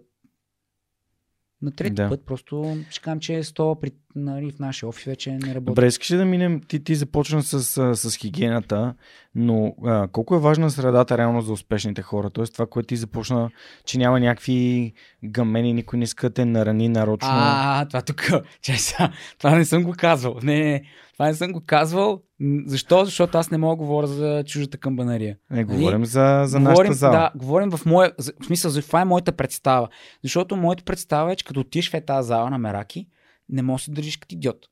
[1.61, 2.09] на трети Да.
[2.09, 5.65] път просто ще кажем, че е 100 при, нали, в нашия офис вече не работи.
[5.65, 6.61] Добре, искаш ли да минем?
[6.67, 8.93] Ти, ти започна с, с хигиената,
[9.35, 12.29] но а, колко е важна средата реално за успешните хора?
[12.29, 13.49] Тоест това, което ти започна,
[13.85, 17.29] че няма някакви гамени, никой не иска те нарани нарочно.
[17.31, 18.31] А, това тук.
[18.61, 20.37] Че са, това не съм го казвал.
[20.43, 22.21] Не, не, това не съм го казвал.
[22.65, 23.05] Защо?
[23.05, 25.37] Защото аз не мога да говоря за чуждата камбанария.
[25.49, 25.77] не, нали?
[25.77, 27.13] говорим за, за говорим, нашата зала.
[27.13, 28.11] Да, говорим в моя...
[28.41, 29.87] В смисъл, за това е моята представа.
[30.23, 33.07] Защото моята представа е, че като отиш в е тази зала на Мераки,
[33.49, 34.65] не можеш да се държиш като идиот.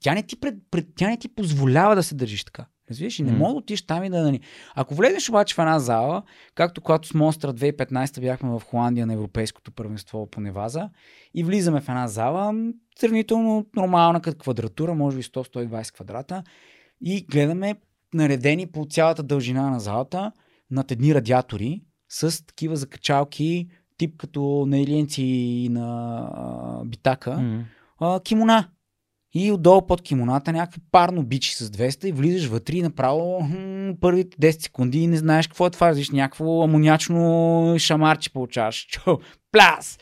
[0.00, 2.66] Тя не ти, пред, пред, тя не ти позволява да се държиш така.
[2.90, 3.18] Разбираш?
[3.18, 3.38] И не М.
[3.38, 4.22] мога да отидеш там и да...
[4.22, 4.40] Нали.
[4.74, 6.22] Ако влезеш обаче в една зала,
[6.54, 10.90] както когато с Монстра 2015 бяхме в Холандия на Европейското първенство по Неваза
[11.34, 12.54] и влизаме в една зала,
[12.98, 16.42] сравнително нормална като квадратура, може би 100-120 квадрата
[17.00, 17.74] и гледаме
[18.14, 20.32] наредени по цялата дължина на залата
[20.70, 27.64] над едни радиатори с такива закачалки, тип като на елиенци и на а, битака, М.
[28.00, 28.68] а, кимона.
[29.34, 33.90] И отдолу под кимоната някакви парно бичи с 200 и влизаш вътре и направо хм,
[34.00, 35.90] първите 10 секунди не знаеш какво е това.
[35.90, 38.86] Виж някакво амонячно шамарче получаваш.
[38.90, 39.18] Чо,
[39.52, 39.98] пляс!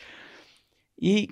[1.01, 1.29] И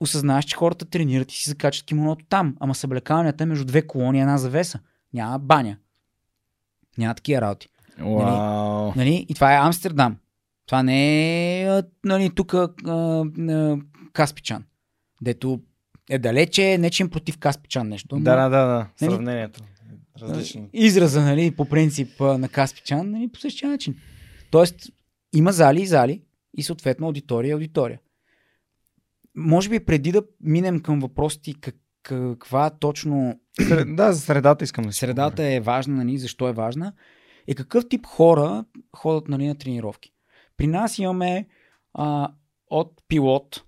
[0.00, 2.56] осъзнаваш, че хората тренират и си закачат кимоното там.
[2.60, 4.80] Ама съблекалнята е между две колони и една завеса.
[5.14, 5.76] Няма баня.
[6.98, 7.68] Няма такива работи.
[7.98, 8.92] Вау.
[8.96, 9.26] Нали?
[9.28, 10.16] И това е Амстердам.
[10.66, 12.54] Това не е нали, тук
[14.12, 14.64] Каспичан.
[15.22, 15.60] Дето
[16.10, 18.16] е далече, не че им против Каспичан нещо.
[18.16, 18.86] но Да, да, да, да.
[19.00, 19.12] Нали?
[19.12, 19.60] Сравнението.
[20.20, 20.68] Различно.
[20.72, 23.96] Израза, нали, по принцип на Каспичан, нали, по същия начин.
[24.50, 24.74] Тоест,
[25.34, 26.22] има зали и зали
[26.56, 28.00] и съответно аудитория и аудитория.
[29.36, 34.84] Може би преди да минем към въпросите как, каква точно Сред- Да, за средата искам
[34.84, 36.92] да си средата е важна, нали, защо е важна,
[37.48, 38.64] е какъв тип хора
[38.96, 40.10] ходят нали, на тренировки.
[40.56, 41.46] При нас имаме
[41.94, 42.28] а,
[42.70, 43.64] от пилот,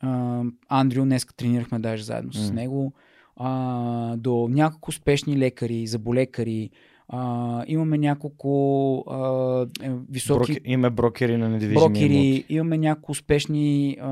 [0.00, 2.54] а, Андрю, днес тренирахме даже заедно с М.
[2.54, 2.92] него,
[3.36, 6.70] а, до няколко успешни лекари, заболекари,
[7.08, 11.92] а, имаме няколко а, е, високи Броке, име брокери на недвижими имоти.
[11.92, 14.08] брокери, имаме няколко успешни а,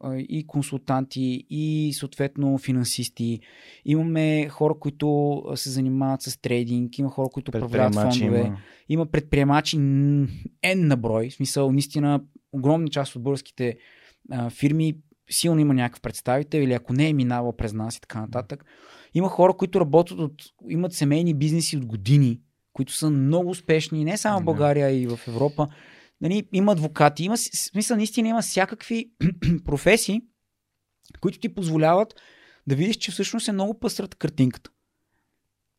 [0.00, 3.40] а, и консултанти, и съответно финансисти.
[3.84, 8.40] Имаме хора, които се занимават с трейдинг, има хора, които управляват фондове.
[8.40, 8.56] има.
[8.88, 10.34] Има предприемачи N
[10.74, 11.30] на брой.
[11.30, 12.20] В смисъл, наистина,
[12.52, 13.76] огромна част от българските
[14.30, 14.94] а, фирми
[15.34, 18.64] силно има някакъв представител или ако не е минавал през нас и така нататък.
[19.14, 22.40] Има хора, които работят от, имат семейни бизнеси от години,
[22.72, 24.44] които са много успешни, не само в.
[24.44, 25.68] България, а и в Европа.
[26.20, 29.10] Нали, има адвокати, има, смисъл, наистина има всякакви
[29.64, 30.20] професии,
[31.20, 32.14] които ти позволяват
[32.66, 34.70] да видиш, че всъщност е много пъстрата картинката.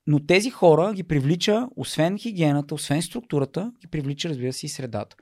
[0.07, 5.15] Но тези хора ги привлича, освен хигиената, освен структурата, ги привлича, разбира се, и средата.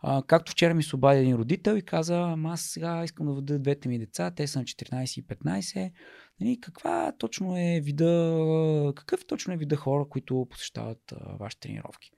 [0.00, 3.58] А, както вчера ми се обади един родител и каза, аз сега искам да въда
[3.58, 5.92] двете ми деца, те са на 14 и 15.
[6.40, 12.10] Нали, каква точно е вида, какъв точно е вида хора, които посещават а, вашите тренировки?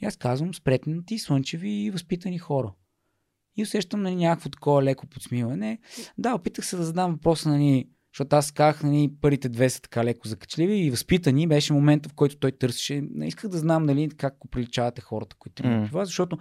[0.00, 2.72] И аз казвам, спретнати, слънчеви и възпитани хора.
[3.56, 5.78] И усещам нали, някакво такова леко подсмиване.
[6.18, 10.04] Да, опитах се да задам въпроса, нали, защото аз казах, нали, първите две са така
[10.04, 11.46] леко закачливи и възпитани.
[11.46, 13.02] Беше момента, в който той търсеше.
[13.10, 15.88] Не исках да знам нали, как го приличавате хората, които тренират М.
[15.88, 16.38] това, защото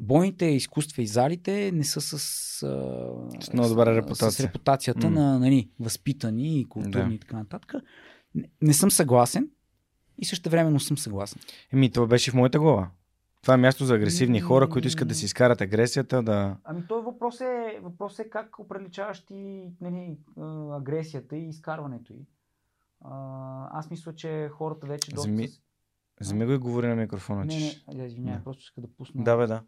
[0.00, 2.12] бойните изкуства и залите не са с,
[2.62, 4.30] а, С много добра репутация.
[4.32, 5.20] с репутацията М.
[5.20, 7.14] на нали, възпитани и културни Да.
[7.14, 7.74] и така нататък.
[8.34, 9.50] Не, не съм съгласен
[10.18, 11.40] и също времено съм съгласен.
[11.72, 12.90] Еми, това беше в моята глава.
[13.42, 16.56] Това е място за агресивни хора, които искат да си изкарат агресията, да...
[16.64, 19.34] Ами той въпрос е, въпрос е как оприличаваш ти
[19.80, 20.16] нали,
[20.72, 22.26] агресията и изкарването й.
[23.70, 25.28] Аз мисля, че хората вече доста...
[25.28, 25.60] Зами- с-
[26.20, 27.44] Вземи го и говори на микрофона.
[27.44, 27.82] Не, че...
[27.88, 28.44] не, извинявай, Да.
[28.44, 29.24] просто иска да пусна.
[29.24, 29.62] Да, бе, да.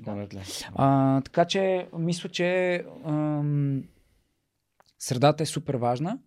[0.00, 0.26] Да.
[0.74, 2.74] А, така че, мисля, че
[3.04, 3.84] ам,
[4.98, 6.18] средата е супер важна.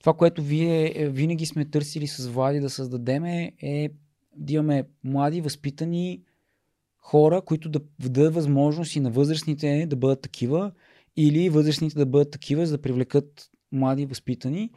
[0.00, 3.88] Това, което вие е, винаги сме търсили с Влади да създадеме е
[4.36, 6.22] да имаме млади, възпитани
[6.98, 10.72] хора, които да дадат възможност и на възрастните да бъдат такива,
[11.16, 14.70] или възрастните да бъдат такива, за да привлекат млади, възпитани.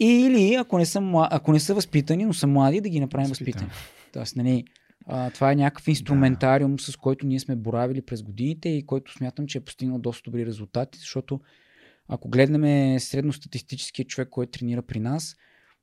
[0.00, 3.66] Или, ако не са, ако не са възпитани, но са млади, да ги направим Възпитани.
[3.66, 4.10] възпитани.
[4.12, 4.64] Тоест, нали,
[5.06, 9.46] а, това е някакъв инструментариум, с който ние сме боравили през годините и който смятам,
[9.46, 11.40] че е постигнал доста добри резултати, защото
[12.08, 15.36] ако гледаме средностатистическия човек, който тренира при нас,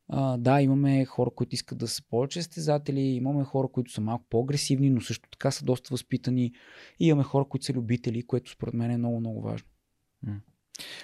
[0.09, 4.25] а, да, имаме хора, които искат да са повече стезатели, имаме хора, които са малко
[4.29, 6.53] по-агресивни, но също така са доста възпитани
[6.99, 9.67] и имаме хора, които са любители, което според мен е много, много важно.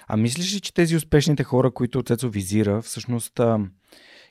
[0.06, 3.60] А мислиш ли, че тези успешните хора, които Цецо визира, всъщност а,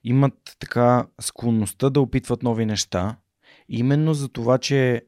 [0.04, 3.17] имат така склонността да опитват нови неща?
[3.69, 5.01] Именно за това, че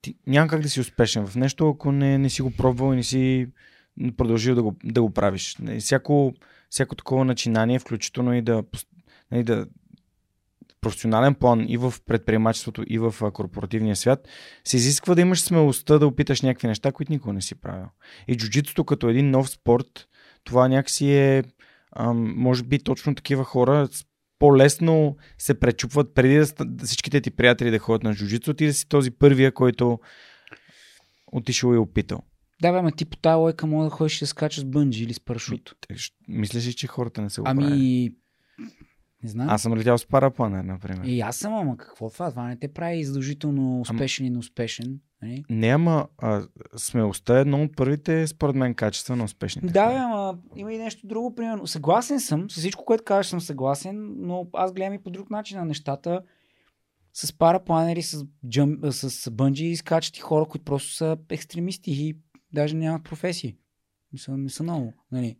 [0.00, 2.96] ти няма как да си успешен в нещо, ако не, не си го пробвал и
[2.96, 3.46] не си
[4.16, 5.56] продължил да го, да го правиш.
[5.78, 6.34] Всяко,
[6.70, 8.86] всяко такова начинание, включително и да, пос-
[9.30, 9.66] нали, да
[10.80, 14.28] професионален план и в предприемачеството, и в корпоративния свят,
[14.64, 17.86] се изисква да имаш смелостта да опиташ някакви неща, които никога не си правил.
[18.28, 20.08] И джуджитото като един нов спорт,
[20.44, 21.44] това някакси е,
[21.96, 23.88] ам, може би точно такива хора
[24.38, 26.46] по-лесно се пречупват преди да,
[26.84, 29.98] всичките ти приятели да ходят на джуджито, ти да си този първия, който
[31.32, 32.22] отишъл и опитал.
[32.62, 35.14] Да, бе, ама ти по тази лойка мога да ходиш да скачаш с бънджи или
[35.14, 35.74] с парашут.
[36.28, 37.48] Мислиш ли, че хората не са го?
[37.48, 38.10] Ами,
[39.24, 39.48] не знам.
[39.48, 41.04] Аз съм летял с парапланер, например.
[41.04, 42.30] И аз съм, ама какво това?
[42.30, 45.00] Това не те прави задължително успешен и неуспешен.
[45.22, 45.44] Нали?
[45.50, 46.42] Не, ама а,
[46.76, 49.98] смелостта е едно от първите, според мен, качества на успешните Да, хора.
[49.98, 51.66] ама има и нещо друго, примерно.
[51.66, 55.58] Съгласен съм, с всичко, което кажеш съм съгласен, но аз гледам и по друг начин
[55.58, 56.20] на нещата.
[57.12, 62.16] С парапланери, с, джъм, с бънджи изкачат и хора, които просто са екстремисти и
[62.52, 63.56] даже нямат професии.
[64.12, 64.92] Не са, не са много.
[65.12, 65.36] Нали?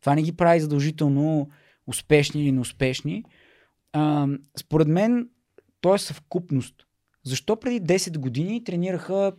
[0.00, 1.48] Това не ги прави задължително
[1.86, 3.24] успешни или неуспешни.
[3.92, 5.28] А, според мен,
[5.80, 6.74] то е съвкупност.
[7.24, 9.32] Защо преди 10 години тренираха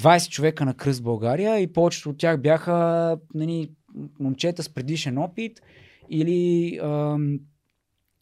[0.00, 3.70] 20 човека на кръст България и повечето от тях бяха нали,
[4.20, 5.62] момчета с предишен опит
[6.10, 7.40] или ам,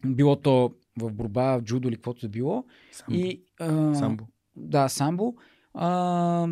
[0.06, 2.64] било то в борба, в джудо или каквото е било.
[2.92, 3.18] Самбо.
[3.18, 4.24] И, а, Самбо.
[4.56, 5.34] Да, самбо.
[5.74, 6.48] А,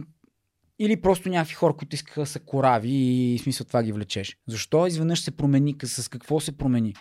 [0.79, 4.37] или просто някакви хора, които искаха да са корави и в смисъл това ги влечеш.
[4.47, 5.75] Защо изведнъж се промени?
[5.85, 6.95] С какво се промени?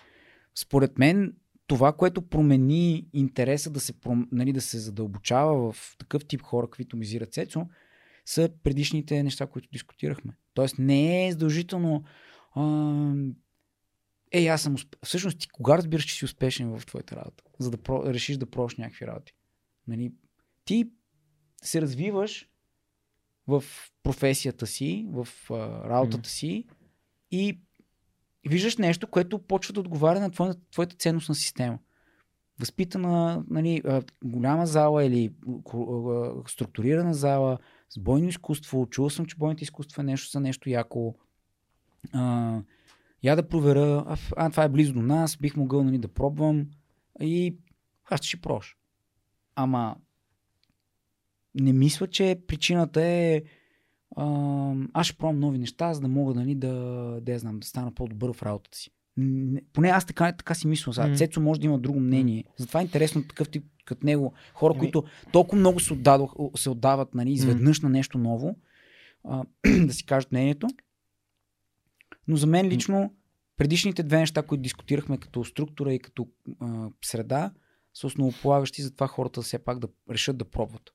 [0.55, 1.35] Според мен
[1.67, 3.93] това, което промени интереса да се,
[4.31, 7.67] нали, да се задълбочава в такъв тип хора, каквито мизира Цецо,
[8.25, 10.33] са предишните неща, които дискутирахме.
[10.53, 12.03] Тоест не е задължително
[12.55, 13.13] а...
[14.49, 14.95] Аз съм усп...
[15.05, 17.43] Всъщност ти кога разбираш, че си успешен в твоята работа?
[17.59, 18.03] За да про...
[18.05, 19.33] решиш да пробваш някакви работи.
[19.87, 20.13] Нали?
[20.65, 20.91] Ти
[21.63, 22.49] се развиваш
[23.47, 23.63] в
[24.03, 26.65] професията си, в а, работата си
[27.31, 27.59] и
[28.49, 31.79] виждаш нещо, което почва да отговаря на твоята, твоята ценностна система.
[32.59, 33.81] Възпитана, нали,
[34.23, 35.33] голяма зала или
[36.47, 37.57] структурирана зала
[37.89, 38.87] с бойно изкуство.
[38.89, 41.15] Чувал съм, че бойното изкуство е нещо за нещо яко.
[42.11, 42.61] А,
[43.23, 46.67] я да проверя, а, това е близо до нас, бих могъл нали, да пробвам
[47.21, 47.57] и
[48.09, 48.77] аз ще пробваш.
[49.55, 49.95] Ама
[51.55, 53.41] не мисля, че причината е
[54.15, 56.73] а, аз ще пробвам нови неща, за да мога нали, да,
[57.21, 58.89] да, я знам, да стана по-добър в работата си.
[59.17, 60.93] Не, поне аз така, така си мисля.
[60.93, 61.07] Сега.
[61.07, 61.15] М.
[61.15, 62.43] Цецо може да има друго мнение.
[62.57, 64.33] Затова е интересно такъв тип като него.
[64.53, 68.55] Хора, Еми- които толкова много се, отдадох, се отдават нали, изведнъж на нещо ново,
[69.23, 69.43] а,
[69.85, 70.67] да си кажат мнението.
[72.27, 73.13] Но за мен лично
[73.57, 76.27] предишните две неща, които дискутирахме като структура и като
[76.59, 77.51] а, среда,
[77.93, 80.93] са основополагащи за това хората все пак да решат да пробват.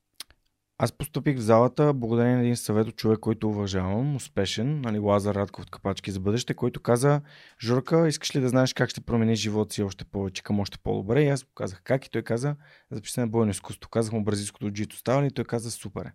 [0.80, 5.34] Аз поступих в залата благодарение на един съвет от човек, който уважавам, успешен, нали, Лазар
[5.34, 7.20] Радков от Капачки за бъдеще, който каза,
[7.62, 11.22] Журка, искаш ли да знаеш как ще промениш живота си още повече към още по-добре?
[11.22, 12.56] И аз му казах как и той каза,
[12.90, 13.90] запиши на бойно изкуство.
[13.90, 15.26] Казах му бразилското джито става?
[15.26, 16.12] И той каза, супер е.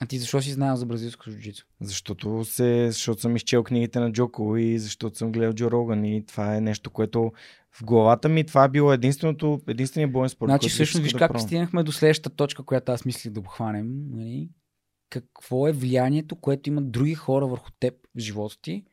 [0.00, 1.66] А ти защо си знаел за бразилско джуджицу?
[1.80, 6.26] Защото, се, защото съм изчел книгите на Джоко и защото съм гледал Джо Роган и
[6.26, 7.32] това е нещо, което
[7.70, 10.48] в главата ми това е било единственото, единствения боен спорт.
[10.48, 11.46] Значи всъщност виж да как пробвам.
[11.46, 14.10] стигнахме до следващата точка, която аз мислих да обхванем.
[14.10, 14.48] Нали?
[15.10, 18.84] Какво е влиянието, което имат други хора върху теб в живота ти,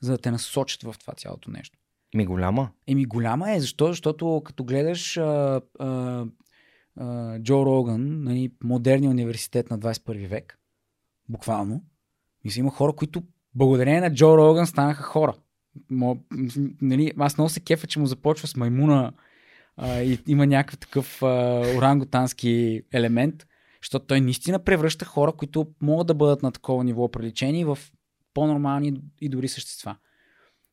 [0.00, 1.78] за да те насочат в това цялото нещо?
[2.14, 2.70] Ми голяма.
[2.86, 3.86] Еми голяма е, защо?
[3.88, 6.24] Защото като гледаш а, а,
[7.42, 10.58] Джо Роган, нали, модерния университет на 21 век,
[11.28, 11.84] буквално,
[12.44, 13.22] мисля, има хора, които
[13.54, 15.34] благодарение на Джо Роган станаха хора.
[15.90, 16.18] Мо,
[16.82, 19.12] нали, аз много се кефа, че му започва с маймуна
[19.76, 21.26] а, и има някакъв такъв а,
[21.76, 23.46] орангутански елемент,
[23.82, 27.78] защото той наистина превръща хора, които могат да бъдат на такова ниво приличени в
[28.34, 29.96] по-нормални и добри същества.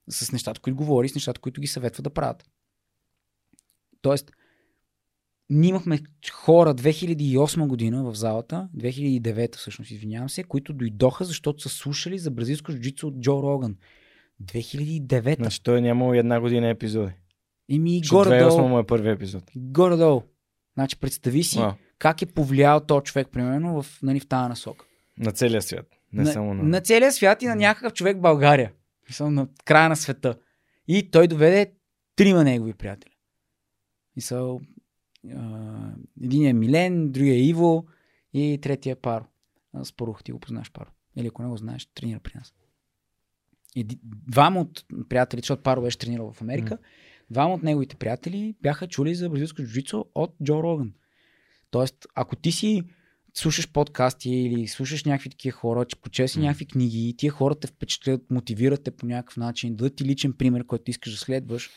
[0.10, 2.46] С нещата, които говори, с нещата, които ги съветва да правят.
[4.02, 4.32] Тоест,
[5.54, 6.00] ние имахме
[6.32, 12.32] хора 2008 година в залата, 2009 всъщност, извинявам се, които дойдоха, защото са слушали за
[12.32, 13.76] бразилско джуджицу от Джо Роган.
[14.44, 15.36] 2009.
[15.36, 17.12] Значи той е нямал една година епизоди.
[17.70, 18.68] И ми Че 2008 горе-долу.
[18.68, 19.44] му е първи епизод.
[19.56, 20.24] Горе-долу.
[20.74, 24.86] Значи представи си А, как е повлиял този човек, примерно, в, нали, в тази насока.
[25.18, 25.88] на целия свят.
[26.14, 26.64] Не на, само на...
[26.64, 28.72] на целия свят и на някакъв човек в България.
[29.10, 30.36] Мисъл, на края на света.
[30.88, 31.72] И той доведе
[32.16, 33.12] трима негови приятели.
[34.16, 34.62] Мисъл,
[35.32, 37.86] а, един е Милен, другия е Иво
[38.34, 39.26] и третия е Паро.
[39.84, 40.92] Спорух, ти го познаш Паро.
[41.16, 42.54] Или ако не го знаеш, тренира при нас.
[43.76, 43.88] И
[44.28, 46.78] двама от приятели, защото Паро беше тренирал в Америка,
[47.30, 50.94] двама от неговите приятели бяха чули за бразилско джуджицу от Джо Роган.
[51.72, 52.84] Тоест, ако ти си
[53.34, 57.68] слушаш подкасти или слушаш някакви такива хора, че прочел си някакви книги тия хора те
[57.68, 61.70] впечатлят, мотивират те по някакъв начин, дадат ти личен пример, който искаш да следваш,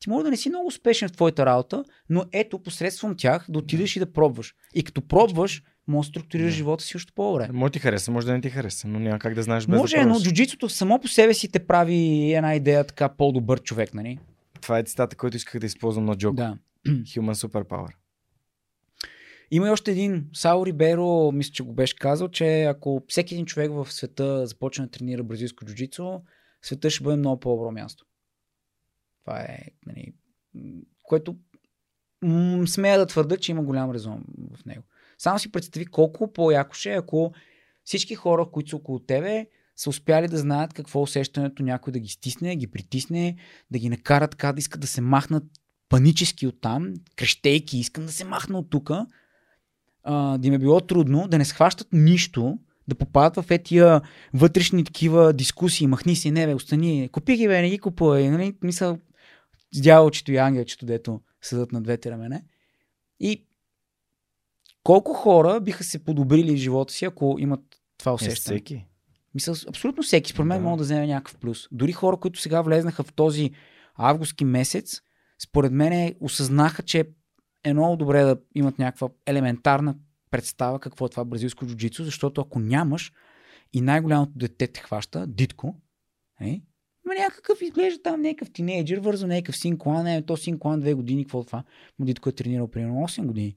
[0.00, 3.58] ти може да не си много успешен в твоята работа, но ето посредством тях да
[3.58, 4.54] отидеш и да пробваш.
[4.74, 7.48] И като пробваш, може да структурираш живота си още по-добре.
[7.52, 9.96] Може ти хареса, може да не ти хареса, но няма как да знаеш без Може,
[9.96, 14.18] да но джуджицуто само по себе си те прави една идея така по-добър човек, нали?
[14.60, 16.34] Това е цитата, който исках да използвам на Джоко.
[16.34, 16.58] Да.
[16.88, 17.92] Human Superpower.
[19.50, 20.26] Има и още един.
[20.32, 24.84] Сао Риберо, мисля, че го беше казал, че ако всеки един човек в света започне
[24.84, 26.20] да тренира бразилско джуджицу,
[26.62, 28.04] света ще бъде много по-добро място.
[29.24, 30.14] Това е, нали,
[31.02, 31.36] което
[32.22, 34.24] м- смея да твърда, че има голям резон
[34.56, 34.82] в него.
[35.18, 37.32] Само си представи колко по-яко ще е, ако
[37.84, 41.98] всички хора, които са около тебе, са успяли да знаят какво е усещането някой да
[41.98, 43.36] ги стисне, ги притисне,
[43.70, 45.44] да ги накара така да искат да се махнат
[45.88, 48.90] панически оттам, крещейки, искам да се махна от тук,
[50.08, 52.58] да им е било трудно, да не схващат нищо,
[52.88, 54.00] да попадат в етия
[54.34, 58.54] вътрешни такива дискусии, махни си, не бе, остани, купи ги бе, не ги купувай, нали,
[58.62, 58.98] мисъл,
[59.82, 62.44] дяволчето и ангелчето, дето седат на двете рамене.
[63.20, 63.46] И
[64.82, 67.60] колко хора биха се подобрили живота си, ако имат
[67.98, 68.56] това Е, усещане?
[68.56, 68.86] всеки.
[69.34, 70.64] Мисля, абсолютно всеки, според мен, Да.
[70.68, 71.68] може да вземе някакъв плюс.
[71.72, 73.50] Дори хора, които сега влезнаха в този
[73.94, 75.00] августски месец,
[75.42, 77.08] според мен осъзнаха, че
[77.64, 79.94] е много добре да имат някаква елементарна
[80.30, 83.12] представа какво е това бразилско джуджицу, защото ако нямаш
[83.72, 85.76] и най-голямото дете те хваща, дитко,
[86.40, 86.62] е,
[87.06, 90.94] има някакъв изглежда там някакъв тинейджър, върза някакъв син клан, е, то син клан две
[90.94, 91.64] години, какво е това?
[91.98, 93.56] Но дитко е тренирал примерно 8 години.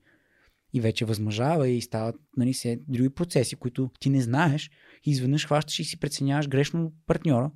[0.73, 4.69] И вече възмъжава и стават нали, се, други процеси, които ти не знаеш
[5.05, 7.51] и изведнъж хващаш и си преценяваш грешно партньора.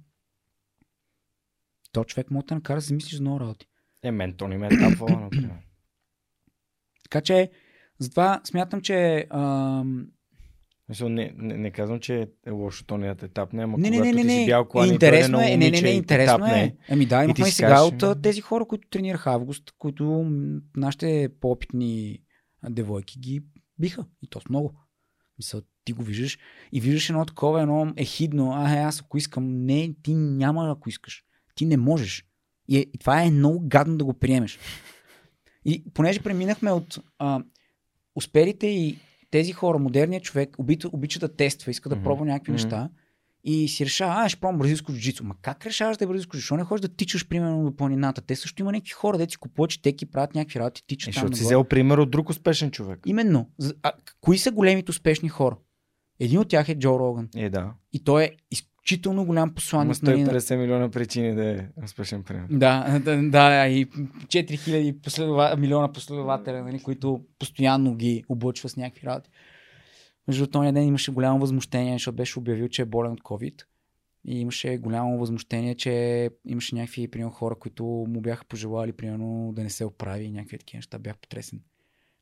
[1.92, 3.68] То човек може да накара да си мислиш за много работи.
[4.04, 5.58] Е, мен то не ме е тапвала, например.
[7.04, 7.52] Така че,
[8.00, 10.08] затова смятам, че ам,
[10.92, 13.90] Мисъл, не, не, не, казвам, че е лошо то не да те тапне, ама не,
[13.90, 14.46] не, когато не, не, ти си не.
[14.46, 16.76] бял колан и интересно е, едно не, не, не, интересно тапне, е.
[16.90, 20.32] Ами да, имахме и сега кажеш, от тези хора, които тренираха август, които
[20.76, 22.20] нашите по-опитни
[22.70, 23.42] девойки ги
[23.80, 24.06] биха.
[24.22, 24.74] И то с много.
[25.38, 26.38] Мисъл, ти го виждаш
[26.72, 30.90] и виждаш едно такова, едно ехидно, а, е, аз ако искам, не, ти няма ако
[30.90, 31.24] искаш.
[31.56, 32.26] Ти не можеш.
[32.68, 34.60] И, е, и това е много гадно да го приемеш.
[35.66, 37.44] И понеже преминахме от а,
[38.16, 38.98] успелите и
[39.32, 42.62] тези хора, модерният човек, обича, обича да тества, иска да пробва някакви Мгм.
[42.64, 42.90] неща
[43.44, 45.24] и си решава, а, ще пробвам бразилско джуджицу.
[45.24, 46.36] Ма как решаваш да е бразилско?
[46.36, 48.22] Защо не ходиш да тичаш, примерно, до планината?
[48.22, 51.14] Те също има някакви хора, де си купуват четеки, правят някакви работи, Е, тичат там.
[51.14, 53.00] защото си взел пример от друг успешен човек.
[53.06, 53.50] Именно.
[53.84, 55.58] А, кои са големите успешни хора?
[56.20, 57.30] Един от тях е Джо Роган.
[57.36, 57.74] Е, да.
[57.94, 60.04] И той е из- изключително голям Има посланник.
[60.04, 62.46] нали, на- 150 милиона причини да е успешен пример.
[62.50, 65.56] Да, да, да, и 4000 последова...
[65.56, 69.30] милиона последователя, нали, които постоянно ги облъчва с някакви работи.
[70.28, 73.64] Между този ден имаше голямо възмущение, защото беше обявил, че е болен от COVID.
[74.26, 79.64] И имаше голямо възмущение, че имаше някакви примерно, хора, които му бяха пожелали, примерно, да
[79.64, 81.00] не се оправи и някакви такива неща.
[81.00, 81.60] Бях потресен.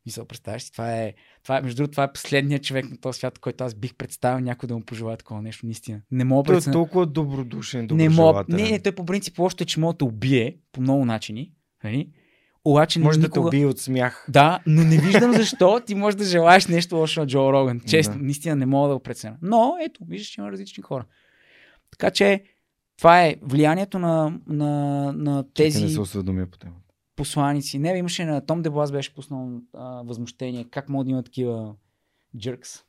[0.10, 3.18] Мисъл, представяш си, това е, това е, между другото, това е последният човек на този
[3.18, 6.02] свят, който аз бих представил някой да му пожелая такова нещо, наистина.
[6.12, 8.46] Не мога Той е толкова добродушен, не мога.
[8.50, 11.52] Не, не, той по принцип още, че може да убие по много начини.
[11.84, 12.10] Нали?
[12.66, 13.48] Обаче Може да те никога...
[13.48, 14.26] убие от смях.
[14.30, 17.82] Да, но не виждам защо ти можеш да желаеш нещо лошо на Джо Роган.
[17.88, 18.24] Честно, Да.
[18.24, 19.38] наистина не мога да го преценя.
[19.42, 21.06] Но, ето, виждаш, че има различни хора.
[21.92, 22.44] Така че,
[22.98, 25.74] това е влиянието на, на, на Тези...
[25.74, 26.89] тези Не се осведомя по темата.
[27.20, 27.80] Посланици.
[27.80, 30.64] Не, имаше на Том Деблас беше пуснал а, възмущение.
[30.64, 31.76] Как могат да има такива
[32.38, 32.84] джъркс?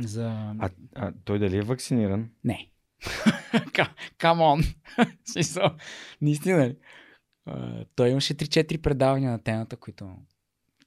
[0.00, 0.54] За...
[0.58, 2.30] А, а той дали е вакциниран?
[2.44, 2.70] Не.
[3.72, 4.74] Ка- Come on.
[5.24, 5.70] В Смисъл,
[6.20, 6.76] Наистина ли?
[7.96, 10.16] Той имаше 3-4 предавания на темата, които,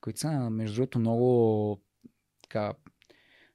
[0.02, 1.82] които са, между другото, много
[2.42, 2.74] така,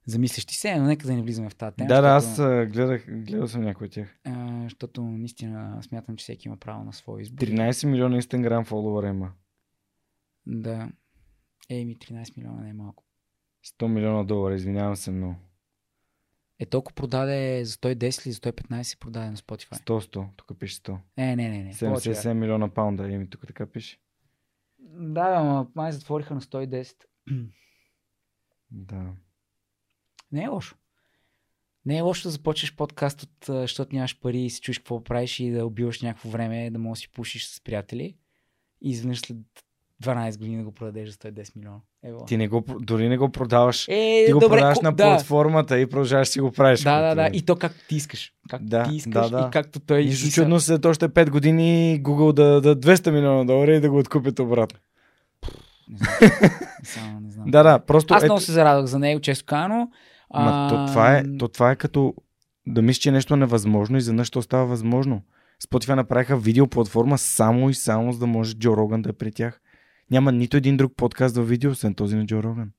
[0.09, 1.87] замислящи се, но нека да не влизаме в тази тема.
[1.87, 2.37] да, да, аз
[2.71, 4.19] гледах, гледал съм някой от тях.
[4.23, 7.45] а, защото наистина смятам, че всеки има право на свой избор.
[7.45, 9.31] 13 милиона инстаграм фолуара има.
[10.47, 10.89] Да.
[11.69, 13.03] Еми, 13 милиона не е малко.
[13.79, 15.35] 100 милиона долара, извинявам се много.
[16.59, 19.73] Е, толкова продаде за 110 или за 115 продаде на Spotify.
[19.73, 20.97] 100-100, тук пише 100.
[21.17, 21.75] Е, не, не, не.
[21.79, 23.99] повече, 77 милиона паунда, еми тук така пише.
[24.79, 26.95] Да, да, ама май затвориха на 110.
[28.71, 29.13] Да.
[30.31, 30.75] Не е лошо.
[31.85, 35.39] Не е лошо да започнеш подкаст, от, защото нямаш пари и си чуеш какво правиш
[35.39, 38.15] и да убиваш някакво време, да можеш да си пушиш с приятели
[38.81, 39.37] и изведнъж след
[40.03, 41.79] 12 години да го продадеш за 110 милиона.
[42.03, 42.25] Ево.
[42.25, 43.87] Ти не го, дори не го продаваш.
[43.87, 45.03] Е, Ти го добре, продаваш ко- на да.
[45.03, 46.81] платформата и продължаваш да си го правиш.
[46.81, 47.23] Да, да, да.
[47.23, 47.29] е.
[47.33, 48.33] И то както ти искаш.
[48.49, 49.47] Както Да, ти искаш да, да.
[49.47, 50.41] и както той Нищо иска.
[50.41, 54.39] чудно след още 5 години Google да да 200 милиона долара и да го откупят
[54.39, 54.79] обратно.
[55.89, 56.09] Не знам.
[56.21, 57.45] Не знам, не знам.
[57.51, 59.89] Да, да, просто Аз много се зарадвах за него, често казано.
[60.33, 62.13] Ма, то, това е, то това е като
[62.67, 65.21] да мислиш, че нещо е невъзможно и за то става възможно.
[65.63, 69.61] Spotify направиха видеоплатформа само и само за да може Джо Роган да е при тях.
[70.11, 72.71] Няма нито един друг подкаст в видео, освен този на Джо Роган.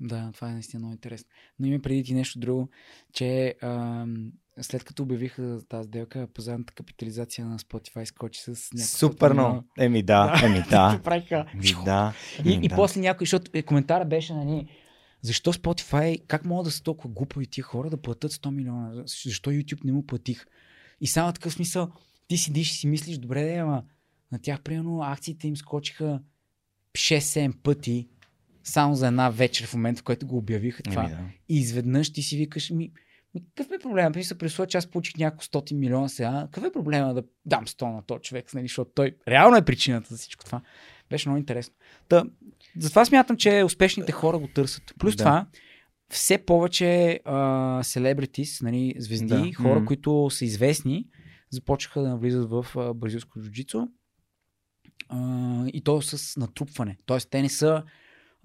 [0.00, 1.30] Да, това е наистина много интересно.
[1.58, 2.68] Но има преди ти нещо друго,
[3.12, 8.98] че ам, след като обявиха тази сделка, пазарната капитализация на Spotify скочи с някакво...
[8.98, 9.64] Супер много.
[9.78, 11.00] Еми да, еми да.
[11.54, 12.12] Еми да.
[12.44, 14.68] И, еми и после някой, защото е, коментара беше, нали,
[15.22, 19.02] защо Spotify, как могат да са толкова глупави тия хора да платят 100 милиона?
[19.06, 20.46] Защо YouTube не му платих?
[21.00, 21.92] И само такъв смисъл,
[22.28, 23.84] ти седиш и си мислиш, добре, да, ама
[24.32, 26.22] на тях, примерно, акциите им скочиха
[26.92, 28.08] 6-7 пъти
[28.64, 31.04] само за една вечер в момента, в който го обявиха това.
[31.04, 31.30] Еми да.
[31.48, 32.92] И изведнъж ти си викаш, ми,
[33.34, 34.12] ми какъв е проблема?
[34.12, 36.48] При се присува, че аз получих няколко стоти милиона сега.
[36.52, 40.06] Какъв е проблема да дам 100 на този човек, нали, защото той реално е причината
[40.10, 40.60] за всичко това.
[41.10, 41.74] Беше много интересно.
[42.08, 42.24] Та,
[42.78, 44.94] затова смятам, че успешните хора го търсят.
[44.98, 45.24] Плюс Да.
[45.24, 45.46] това,
[46.10, 47.20] все повече
[47.82, 49.52] селебритис, нали, звезди, Да.
[49.62, 49.86] хора, М.
[49.86, 51.06] които са известни,
[51.50, 53.88] започнаха да навлизат в а, бразилско джуджицу.
[55.08, 56.96] А, и то с натрупване.
[57.06, 57.82] Тоест, те не са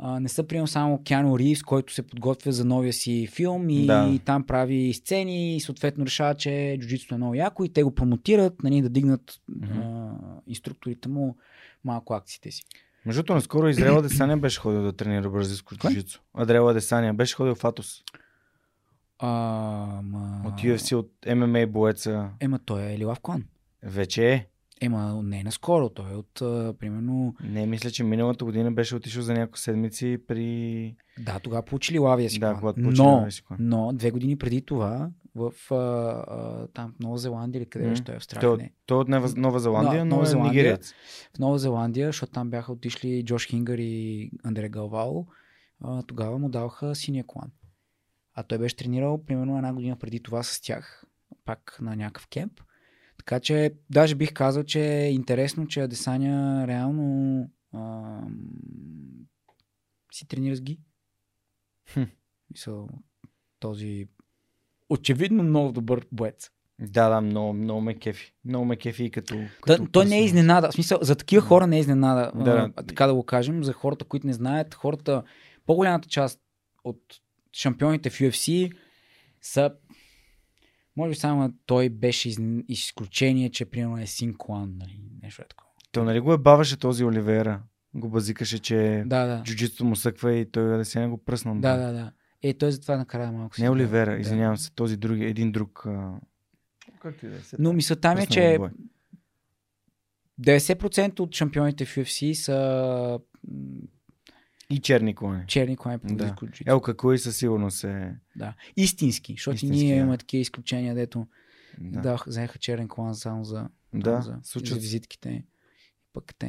[0.06, 3.86] а, не са примерно само Киано Ривз, който се подготвя за новия си филм и
[3.86, 4.20] Да.
[4.26, 8.64] там прави сцени и съответно решава, че джуджитото е много яко и те го промотират,
[8.64, 9.80] нали, да дигнат Мгм.
[9.80, 10.12] а,
[10.48, 11.38] инструкторите му
[11.84, 12.64] малко акциите си.
[13.06, 16.22] Между другото, наскоро Израела Десания беше ходил да тренира бразилско джуджицу.
[16.34, 18.04] Адрела Десания беше ходил в Атос.
[19.20, 19.28] А,
[20.04, 20.42] ма...
[20.46, 22.30] От UFC, от ММА боеца.
[22.40, 23.44] Ема той е Лилав Клан.
[23.84, 24.48] Вече е.
[24.86, 27.36] Ема не е наскоро, той е от а, примерно...
[27.44, 30.96] Не, мисля, че миналата година беше отишъл за няколко седмици при...
[31.20, 35.10] Да, тогава получи Лилавия си Да, когато получи но, си но две години преди това
[35.36, 38.58] в а, а, там Нова Зеландия или къде беше той е Той, Австралия?
[38.58, 38.72] Не.
[38.86, 40.52] той от Нова, Нова Зеландия, Да, но Нова е Зеландия.
[40.52, 40.94] нигериец.
[41.36, 45.28] в Нова Зеландия, защото там бяха отишли Джош Хингър и Андре Галвало,
[45.84, 47.52] а, тогава му даваха синия клан.
[48.36, 51.04] А той беше тренирал примерно една година преди това с тях,
[51.46, 52.62] пак на някакъв кемп.
[53.18, 58.40] Така че даже бих казал, че е интересно, че Адесаня реално ам,
[60.12, 60.80] си тренира с ги.
[61.94, 62.04] Хм.
[62.52, 62.90] Мисъл,
[63.60, 64.08] този
[64.90, 66.50] очевидно много добър боец.
[66.80, 68.34] Да, да, много, много ме кефи.
[68.46, 69.36] Много ме кефи и като...
[69.36, 70.70] Да, като той не е изненада.
[70.72, 72.32] В смисъл, за такива хора не е изненада.
[72.36, 72.72] Да, да.
[72.88, 73.64] така да го кажем.
[73.64, 75.24] За хората, които не знаят, хората,
[75.66, 76.40] по-голямата част
[76.84, 77.02] от
[77.54, 78.72] шампионите в UFC
[79.42, 79.72] са
[80.96, 82.38] може би само той беше из...
[82.68, 85.70] изключение, че примерно е син клан, нали, нещо е такова.
[85.92, 87.62] То нали го е баваше този Оливера?
[87.96, 89.44] Го базикаше, че Да, да.
[89.44, 91.56] джуджитото му съква и той да се не го пръснал.
[91.56, 92.12] Да, да, да.
[92.42, 93.62] Е, той затова накрая малко си.
[93.62, 94.18] Не Оливера, да.
[94.18, 95.84] извинявам се, този други, един друг.
[95.86, 96.20] А...
[97.02, 97.40] как ти да е.
[97.60, 98.70] Но мисълта ми е, че бой.
[100.42, 103.20] 90% от шампионите в UFC са
[104.74, 105.44] И черни клони.
[105.48, 106.36] черни клани по Да.
[106.36, 106.64] джуджицу.
[106.66, 108.16] Елка Куи със сигурност е...
[108.36, 108.54] Да.
[108.78, 110.00] Истински, защото Истински, ние да.
[110.02, 111.28] имаме такива изключения, дето
[111.80, 112.24] Да, да.
[112.28, 115.46] взеха черен клан само за, да за, за визитките.
[116.14, 116.48] Пък те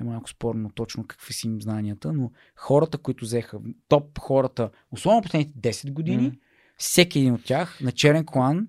[0.00, 5.22] е малко спорно точно какви са им знанията, но хората, които взеха, топ хората, особено
[5.22, 6.32] последните 10 години, М.
[6.78, 8.68] всеки един от тях на черен клан,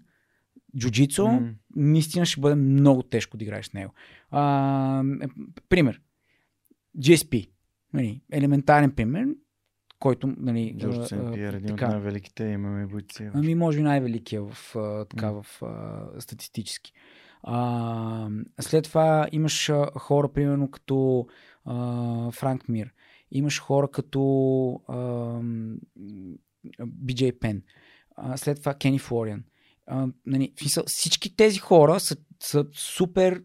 [0.78, 1.54] джуджицу, М.
[1.76, 3.94] наистина ще бъде много тежко да играеш с него.
[4.32, 5.28] А, е,
[5.70, 6.02] пример.
[6.98, 7.50] GSP.
[7.94, 9.28] Нали, елементарен пример,
[10.00, 13.30] който нали, Джордж а, Сен а, Пиер, един от най-великите имаме бойци.
[13.34, 14.76] Ами, може би най-великия в,
[15.10, 15.44] така, М.
[15.44, 16.94] в а, статистически.
[17.44, 18.30] А,
[18.60, 21.28] след това имаш хора, примерно като
[21.66, 22.94] а, Франк Мир.
[23.32, 24.22] Имаш хора като
[24.88, 24.96] а,
[26.82, 27.64] BJ Пен.
[28.16, 29.44] А, след това Кени Флориан.
[29.88, 30.54] А, нали,
[30.86, 33.44] всички тези хора са, са супер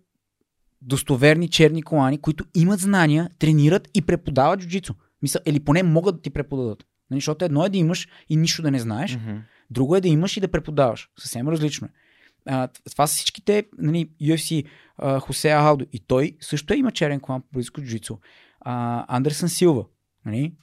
[0.82, 4.94] достоверни черни колани, които имат знания, тренират и преподават джуджицу.
[5.22, 6.84] Мисъл, или поне могат да ти преподадат.
[7.10, 9.36] Нали, защото едно е да имаш и нищо да не знаеш, Мгм.
[9.70, 11.08] Друго е да имаш и да преподаваш.
[11.18, 11.90] Съвсем различно е.
[12.46, 14.64] А, това са всичките нали, UFC,
[14.98, 15.86] а, Хосе Алдо.
[15.92, 18.18] И той също е има черен клан по близко джуджицу.
[18.60, 19.84] Андерсън Силва.
[20.26, 20.54] Нали?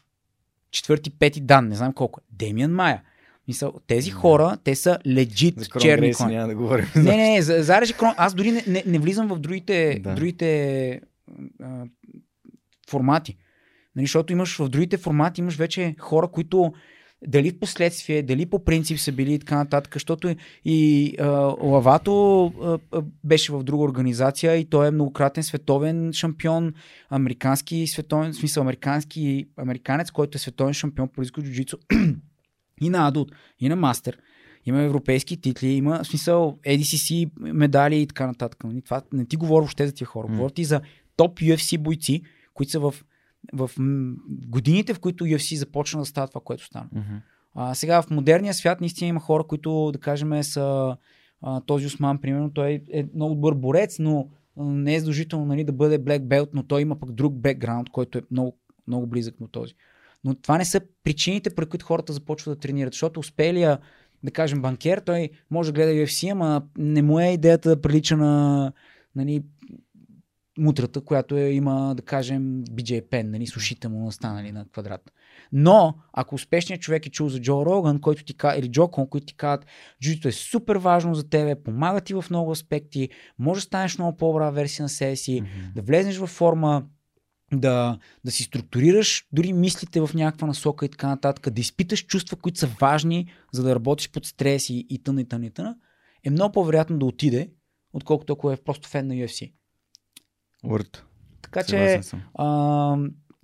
[0.72, 2.20] Четвърти, пети дан, не знам колко.
[2.20, 2.24] е.
[2.32, 3.02] Демиан Майя.
[3.48, 6.36] Мисъл, тези хора, те са легит За черни клани.
[6.36, 6.86] няма да говорим.
[6.96, 10.16] Не, не, не, за, Крон, аз дори не, не, не влизам в другите, Да.
[10.16, 11.02] другите
[11.64, 11.86] а,
[12.90, 13.38] формати.
[13.96, 16.74] Нали, защото имаш в другите формати имаш вече хора, които
[17.28, 20.36] дали в последствие, дали по принцип са били и така нататък, защото
[20.66, 21.28] и а,
[21.62, 26.74] Лавато а, беше в друга организация и той е многократен световен шампион,
[27.10, 31.78] американски световен, в смисъл американски американец, който е световен шампион по джуджицу
[32.82, 34.18] и на адулт, и на мастер.
[34.66, 38.64] Има европейски титли, има в смисъл ADCC медали и така нататък.
[38.64, 38.82] Нали?
[38.82, 40.28] Това не ти говоря въобще за тия хора.
[40.28, 40.34] М.
[40.34, 40.82] Говоря ти за
[41.16, 42.22] топ UFC бойци,
[42.54, 42.94] които са в,
[43.54, 43.70] в
[44.28, 46.90] годините, в които UFC започна да става това, което стана.
[46.92, 47.16] Мгм.
[47.56, 50.98] А, сега в модерния свят наистина има хора, които, да кажем, са
[51.42, 55.72] а, този Осман, примерно, той е много добър борец, но не е задължително нали, да
[55.72, 58.58] бъде black belt, но той има пък друг бекграунд, който е много,
[58.88, 59.74] много близък до този.
[60.24, 63.80] Но това не са причините, при които хората започват да тренират, защото успелия,
[64.24, 68.18] да кажем, банкер, той може да гледа UFC, ама не му е идеята да прилича
[68.18, 68.74] на
[69.16, 69.44] нали,
[70.58, 75.12] мутрата, която е, има, да кажем, BJ Penn, нали, с ушите му настанали на квадрат.
[75.52, 79.26] Но, ако успешният човек е чул за Джо Роган, който ти или Джо Кон, които
[79.26, 79.66] ти казват,
[80.04, 83.10] джуджито е супер важно за тебе, помага ти в много аспекти,
[83.40, 85.72] може да станеш много по-добра версия на себе си, Мгм.
[85.76, 86.84] да влезеш във форма,
[87.54, 92.38] да, да си структурираш дори мислите в някаква насока и така нататък, да изпиташ чувства,
[92.38, 95.76] които са важни, за да работиш под стрес и, и тъна и тъна и тъна,
[96.24, 97.52] е много по-вероятно да отиде,
[97.94, 99.52] отколкото ако е просто фен на UFC.
[100.64, 101.06] Урт.
[101.42, 102.22] Така че съм.
[102.34, 102.98] а,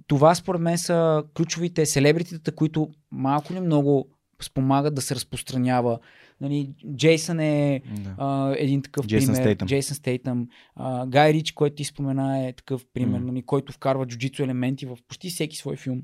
[0.08, 4.10] това според мен са ключовите селебритите, които малко ли много
[4.42, 6.00] спомагат да се разпространява.
[6.42, 8.16] Нали, Джейсън е Да.
[8.18, 9.44] а, един такъв Джейсън пример.
[9.44, 9.68] Стейтъм.
[9.68, 10.48] Джейсън Стейтъм.
[10.76, 13.26] А, Гай Рич, който ти спомена е такъв пример, М.
[13.26, 16.02] нали, който вкарва джуджицу елементи в почти всеки свой филм.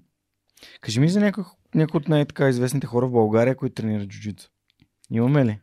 [0.81, 1.43] Кажи ми за някой,
[1.75, 4.49] някой от най-така известните хора в България, които тренират джуджицу.
[5.11, 5.59] Имаме ли?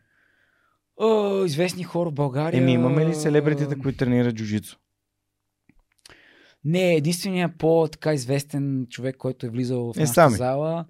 [0.97, 2.61] О, известни хора в България.
[2.61, 4.77] Еми, имаме ли селебритите, които тренират джуджицу?
[6.65, 10.35] Не, единственият по-така известен човек, който е влизал в Е, нашата Сами.
[10.35, 10.85] зала.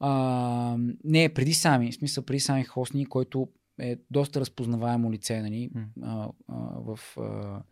[0.00, 5.70] А, не, преди Сами, в смисъл преди Сами Хосни, който е доста разпознаваемо лице, нали,
[6.02, 7.62] а, а, в, а,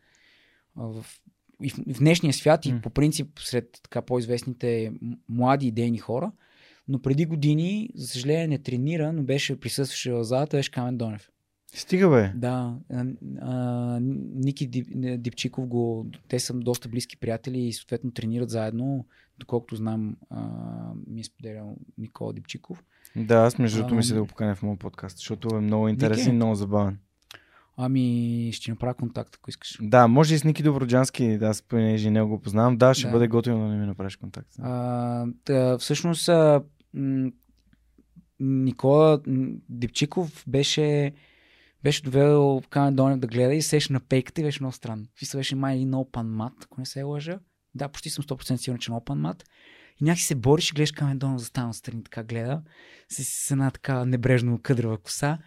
[0.77, 1.05] в,
[1.63, 4.93] и в, в днешния свят и по принцип сред така по-известните
[5.29, 6.33] млади идейни хора.
[6.89, 11.31] Но преди години, за съжаление, не тренира, но беше присъстваше в залата, беше Камен Донев.
[11.75, 12.33] Стига бе.
[12.35, 13.05] Да, а,
[13.41, 19.07] а, Ники Дип- Дипчиков го, те са доста близки приятели и съответно тренират заедно.
[19.39, 20.43] Доколкото знам, а,
[21.07, 22.85] ми е споделял Никола Дипчиков.
[23.17, 26.23] Да, аз между другото мисля да го поканя в моят подкаст, защото е много интересен
[26.25, 26.31] Ники?
[26.31, 26.99] и много забавен.
[27.77, 29.79] Ами, ще направя контакт, ако искаш.
[29.83, 32.77] Да, може и с Ники Доброджански, да, аз понеже него го познавам.
[32.77, 33.13] Да, ще Да.
[33.13, 34.49] бъде готино да не ми направиш контакт.
[34.59, 36.63] А, та, всъщност, а,
[36.95, 37.31] м,
[38.41, 39.21] Никола
[39.69, 41.13] Дипчиков беше,
[41.83, 45.07] беше довел Камен Донев да гледа и се сеше на пейката и беше много странно.
[45.19, 47.39] Фиса беше май един open мат, ако не се лъжа.
[47.75, 49.45] Да, почти съм 100% сигурен, че е open мат.
[50.01, 52.63] И някакси се бориш и гледаш Камен Донев застана отстрани, така гледа,
[53.09, 55.39] с, с една така небрежно къдрава коса.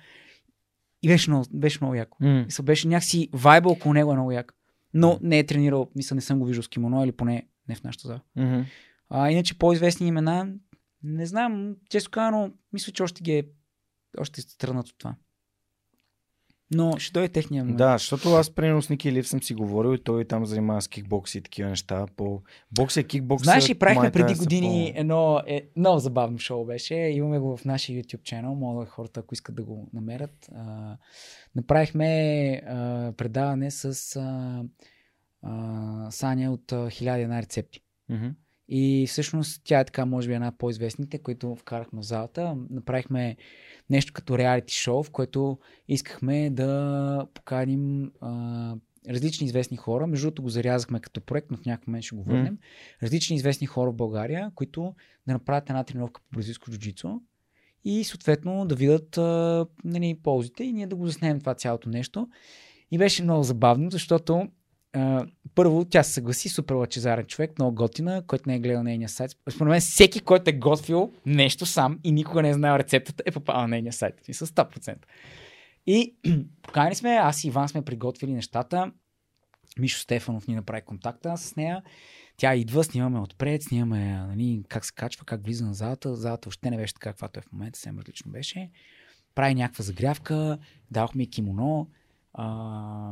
[1.02, 2.18] И беше много, беше много яко.
[2.22, 2.44] М.
[2.46, 4.54] Мисля, беше някакси вайба около него е много як.
[4.94, 7.84] Но не е тренирал, мисля, не съм го виждал с кимоно или поне не в
[7.84, 8.22] нашата зала.
[8.36, 8.62] Мгм.
[9.10, 10.54] А, иначе по-известни имена,
[11.04, 13.44] не знам, често казано, мисля, че още ги е,
[14.18, 15.16] още е странат от това.
[16.74, 17.78] Но ще дойде техния момент.
[17.78, 20.88] Да, защото аз примерно с Ники Лив съм си говорил и той там занимава с
[20.88, 22.06] кикбокс и такива неща.
[22.16, 22.42] По
[22.72, 23.44] бокс и кикбокс.
[23.44, 25.00] Знаеш ли, правихме преди години по...
[25.00, 26.96] едно е, много забавно шоу беше.
[26.96, 28.56] Имаме го в нашия YouTube чанел.
[28.56, 30.50] Мога хората, ако искат да го намерят.
[30.56, 30.98] А,
[31.56, 34.64] направихме а, предаване с а,
[35.42, 37.80] а, Саня от Хиляди една рецепти.
[38.12, 38.34] Mm-hmm.
[38.70, 42.56] И всъщност тя е така, може би, една по-известните, които вкарахме в залата.
[42.70, 43.38] Направихме
[43.90, 45.58] нещо като реалити шоу, в което
[45.88, 48.76] искахме да поканим а,
[49.10, 50.08] различни известни хора.
[50.08, 52.58] Между другото го зарязахме като проект, но в някакъв момент ще го върнем.
[52.58, 53.04] Mm.
[53.04, 54.96] Различни известни хора в България, които
[55.28, 57.10] да направят една тренировка по бразилско джуджицу
[57.86, 62.28] и съответно да видят а, нали, ползите и ние да го заснемем това цялото нещо.
[62.92, 64.48] И беше много забавно, защото
[65.56, 69.32] Първо, тя се съгласи, супер лачезарен човек, много готина, който не е гледал нейния сайт.
[69.50, 73.32] Според мен, всеки, който е готвил нещо сам и никога не е знаел рецептата, е
[73.32, 74.28] попал на нейния сайт.
[74.28, 74.96] И с 100%.
[75.88, 76.16] И
[76.62, 78.92] покани сме, аз и Иван сме приготвили нещата.
[79.80, 81.84] Мишо Стефанов ни направи контакта с нея.
[82.38, 86.16] Тя идва, снимаме отпред, снимаме нали, как се качва, как влиза на залата.
[86.16, 88.70] Залата още не беше така, каквато е в момента, съвсем различно беше.
[89.36, 90.58] Прави някаква загрявка,
[90.92, 91.90] дадохме кимоно.
[92.34, 93.12] А,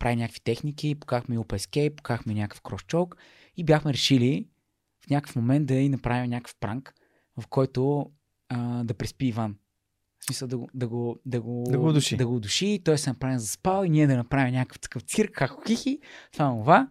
[0.00, 3.16] прави някакви техники, покахме Open Escape, покахме някакъв кросчок
[3.56, 4.48] и бяхме решили
[5.06, 6.94] в някакъв момент да и направим някакъв пранк,
[7.36, 8.10] в който
[8.48, 9.56] а, да преспи Иван.
[10.20, 12.16] В смисъл да го, да го, да го, да го души.
[12.16, 15.30] Да го души, той се направи за спал и ние да направим някакъв такъв цирк,
[15.34, 16.00] как хихи,
[16.32, 16.88] това това.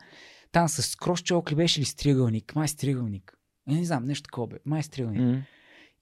[0.52, 2.56] Там с кросчок ли беше ли стригълник?
[2.56, 3.38] Май стригълник.
[3.70, 4.58] Я не знам, нещо такова бе.
[4.66, 5.22] Май стригълник.
[5.22, 5.44] Mm.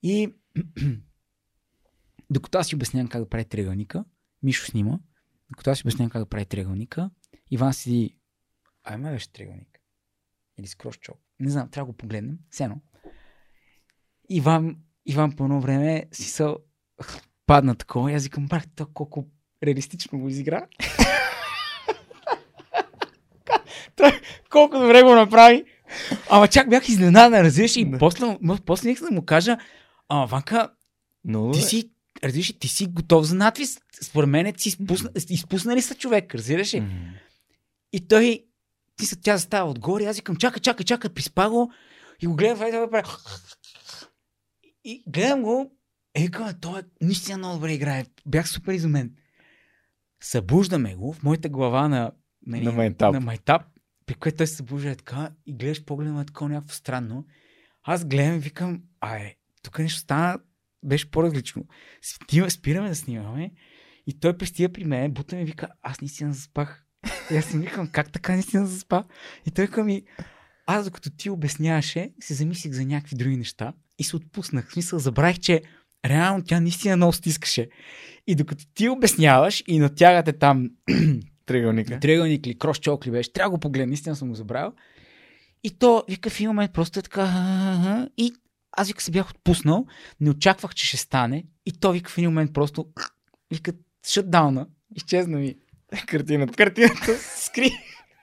[0.02, 0.34] И
[2.30, 4.04] докато аз си обяснявам как да прави триъгълника,
[4.42, 4.98] Мишо снима,
[5.50, 7.10] докато аз си обяснявам как да прави триъгълника,
[7.50, 8.16] Иван седи,
[8.84, 9.80] ай ме беше триъгълник.
[10.58, 11.18] Или с кросчок.
[11.40, 12.38] Не знам, трябва да го погледнем.
[12.50, 12.80] Сено.
[14.28, 14.76] Иван,
[15.06, 16.56] Иван по едно време си са
[17.46, 19.26] падна такова и аз викам, брат, то колко
[19.64, 20.66] реалистично го изигра.
[24.50, 25.64] Колко добре го направи.
[26.30, 29.58] Ама чак бях изненадан, разбираш, и после, после да му кажа,
[30.08, 30.70] ама Ванка,
[31.24, 31.90] Но, ти си
[32.24, 33.80] разбираш, ти си готов за надвис.
[34.02, 36.78] Според мен ти изпусна, изпуснали са човек, разбираш ли?
[36.78, 37.12] Mm.
[37.92, 38.44] И той,
[38.96, 41.72] ти са, тя застава отгоре, аз викам, чакай, чакай, чакай, приспа го
[42.22, 43.08] и го гледам, това да прави.
[44.84, 45.72] И гледам го,
[46.14, 48.06] е, викам, той е наистина много добре играе.
[48.26, 49.14] Бях супер изумен.
[50.22, 52.12] Събуждаме го в моята глава на,
[52.46, 53.14] нали, На майтап.
[53.14, 53.62] на майтап,
[54.06, 57.24] при което той се събужда е така и гледаш погледа му е такова някакво странно.
[57.82, 60.38] Аз гледам и викам, ай, тук нещо стана,
[60.84, 61.64] беше по-различно.
[62.48, 63.50] Спираме, да снимаме
[64.06, 66.84] и той пристига при мен, бута ми вика, аз наистина заспах.
[67.30, 69.04] И аз си викам, как така наистина заспа?
[69.46, 70.02] И той към ми,
[70.66, 74.68] аз докато ти обясняваше, се замислих за някакви други неща и се отпуснах.
[74.68, 75.62] В смисъл, забравих, че
[76.06, 77.68] реално тя наистина много стискаше.
[78.26, 80.70] И докато ти обясняваш и натягате там
[81.46, 82.00] Триъгълника.
[82.00, 84.72] триъгълник ли, кросчок ли беше, трябва да го погледна, наистина съм го забравил.
[85.64, 88.32] И то, вика, в един момент просто е така, и
[88.78, 89.86] аз вика се бях отпуснал,
[90.20, 92.86] не очаквах, че ще стане, и то вика в един момент просто,
[93.50, 93.72] вика,
[94.08, 94.66] шатдауна,
[94.96, 95.56] изчезна ми
[96.06, 96.52] Картината.
[96.52, 97.66] картината, се скри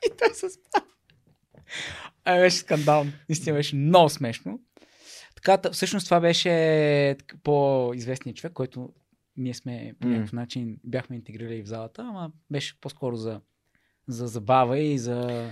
[0.06, 0.82] и той се спа.
[2.26, 3.12] А беше скандално.
[3.30, 4.60] Наистина беше много смешно.
[5.36, 8.94] Така, та- всъщност това беше по-известният човек, който
[9.38, 13.42] ние сме по някакъв начин бяхме интегрирали в залата, ама беше по-скоро за,
[14.08, 15.50] за забава и за...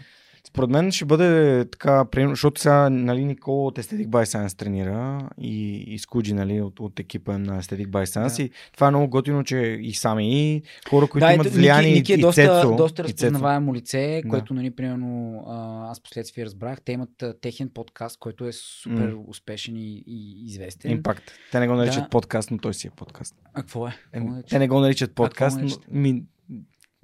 [0.48, 5.76] Според мен ще бъде така, защото сега нали, Никола от Aesthetic by Science тренира и,
[5.78, 8.44] и Скуджи нали, от, от екипа на Aesthetic by Science Да.
[8.44, 12.00] и това е много готино, че и сами и хора, които да, имат влияние Ники,
[12.00, 14.30] Ники е и доста, Цецо, доста разпознаваемо лице, Да.
[14.30, 15.44] което, нали, примерно,
[15.90, 16.82] аз последствие разбрах.
[16.82, 19.24] Те имат техен подкаст, който е супер М.
[19.28, 20.92] успешен и, и известен.
[20.92, 21.24] Импакт.
[21.52, 22.10] Те не го наричат Да.
[22.10, 23.36] подкаст, но той си е подкаст.
[23.54, 23.92] А какво е?
[24.14, 25.70] Какво е, те не го наричат подкаст, но
[26.00, 26.24] ми,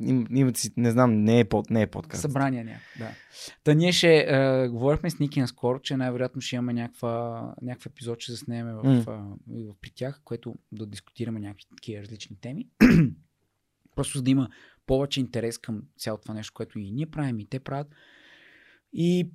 [0.02, 2.22] им, имат си, не знам, не е, под, не е подкаст.
[2.22, 3.12] Събрания някакво, да.
[3.64, 8.22] Та ние ще е, говорихме с Ники наскоро, че най-вероятно ще имаме някаква, някакъв епизод,
[8.22, 9.06] ще заснеме в,
[9.54, 12.68] и в, при тях, което да дискутираме някакви такива различни теми.
[13.96, 14.50] Просто за да има
[14.86, 17.88] повече интерес към цялото това нещо, което и ние правим, и те правят.
[18.94, 19.32] И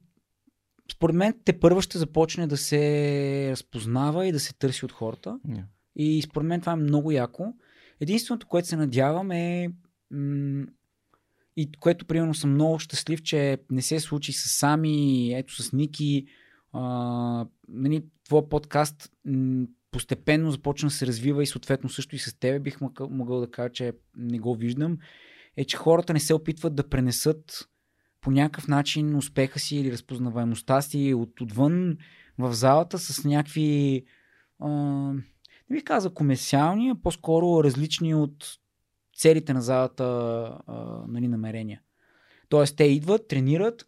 [0.93, 5.39] според мен те първо ще започне да се разпознава и да се търси от хората.
[5.49, 5.65] Yeah.
[5.97, 7.55] И според мен това е много яко.
[8.01, 9.69] Единственото, което се надявам е
[11.57, 16.27] и което примерно съм много щастлив, че не се случи с Сами, ето с Ники.
[16.73, 19.13] А, нали, твой подкаст
[19.91, 22.81] постепенно започна да се развива и съответно също и с тебе бих
[23.11, 24.99] могъл, да кажа, че не го виждам,
[25.57, 27.69] е, че хората не се опитват да пренесат
[28.21, 31.97] по някакъв начин успеха си или разпознаваемостта си от, отвън
[32.39, 34.05] в залата с някакви
[34.59, 34.69] а,
[35.71, 38.59] не бих казал комерциални, а по-скоро различни от
[39.17, 41.81] целите на залата а, нали, намерения.
[42.49, 43.87] Тоест, те идват, тренират,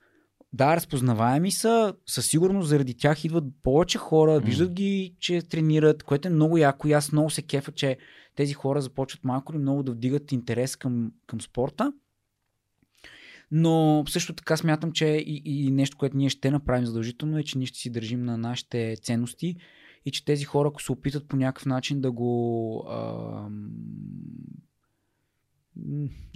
[0.53, 6.29] да, разпознаваеми са, със сигурност заради тях идват повече хора, виждат ги, че тренират, което
[6.29, 7.99] е много яко и аз много се кефа, че
[8.37, 11.93] тези хора започват малко или много да вдигат интерес към, към спорта.
[13.51, 17.59] Но също така смятам, че и, и нещо, което ние ще направим задължително е, че
[17.59, 19.57] ние ще си държим на нашите ценности
[20.05, 22.87] и че тези хора, ако се опитат по някакъв начин да го...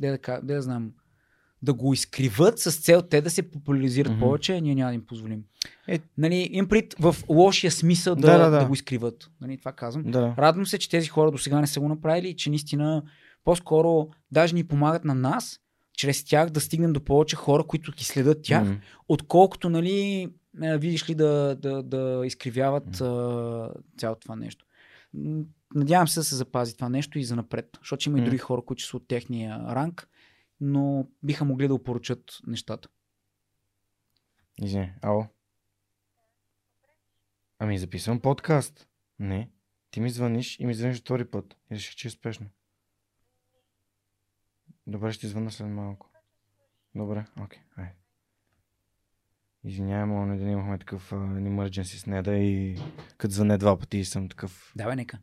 [0.01, 0.93] Де да, ка- де да знам,
[1.63, 4.21] да го изкриват с цел те да се популяризират Мгм.
[4.21, 5.45] повече, ние няма да им позволим.
[5.89, 8.67] Е- Нали, им пред в лошия смисъл да, Да, да, да, да.
[8.67, 9.31] го изкриват.
[9.41, 10.05] Нали, това казвам.
[10.05, 10.35] Да.
[10.39, 13.03] Радвам се, че тези хора до сега не са го направили и че наистина
[13.45, 15.61] по-скоро даже ни помагат на нас,
[15.93, 18.77] чрез тях да стигнем до повече хора, които ги следят тях, М.
[19.09, 20.29] отколкото, нали,
[20.63, 23.69] е, видиш ли, да, да, да изкривяват а,
[23.99, 24.65] цялото това нещо.
[25.75, 28.63] Надявам се да се запази това нещо и за напред, защото има и други хора,
[28.63, 30.09] които са от техния ранг,
[30.61, 32.89] но биха могли да опоручат нещата.
[34.63, 35.27] Извиня, ало.
[37.59, 38.89] Ами записвам подкаст.
[39.19, 39.51] Не.
[39.91, 41.57] Ти ми звъниш и ми звъниш втори път.
[41.71, 42.47] И реших, че е спешно.
[44.87, 46.11] Добре, ще ти звънна след малко.
[46.95, 47.95] Добре, окей, айде.
[49.65, 52.79] Извинявай, но не да имахме такъв uh, emergency с неда и
[53.17, 54.73] като звъне два пъти и съм такъв.
[54.77, 55.19] Давай, нека.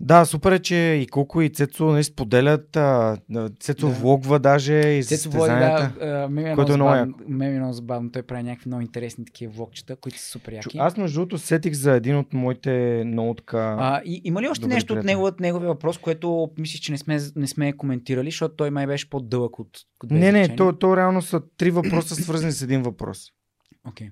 [0.00, 2.76] Да, супер е, че и Коко и Цецо не споделят.
[2.76, 3.92] А, да, Цецо Да.
[3.92, 5.92] влогва даже и Цецо състезанията.
[6.00, 8.08] да, а, ме ми е Което е много забавно.
[8.08, 8.12] Е.
[8.12, 10.78] Той прави някакви много интересни такива влогчета, които са супер Чу- яки.
[10.78, 13.76] Аз между другото сетих за един от моите много така...
[13.80, 15.10] А, и, има ли още Добре, нещо от приятели.
[15.12, 19.10] неговия, неговия въпрос, което мислиш, че не сме, не сме коментирали, защото той май беше
[19.10, 23.26] по-дълъг от, от Не, не, то, то реално са три въпроса свързани с един въпрос.
[23.88, 24.10] Okay.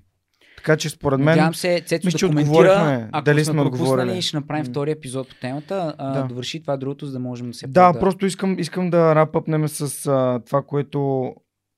[0.67, 1.27] Така че според мен...
[1.27, 3.09] Надявам се Цецо мисля, да коментира.
[3.13, 4.23] Ако Дали сме, отговорили.
[4.23, 5.95] ще направим втори епизод по темата.
[5.99, 6.27] А, Да.
[6.27, 8.01] Довърши това другото, за да можем да се Да, да...
[8.01, 11.33] просто искам, искам да рапъпнем с а, това, което...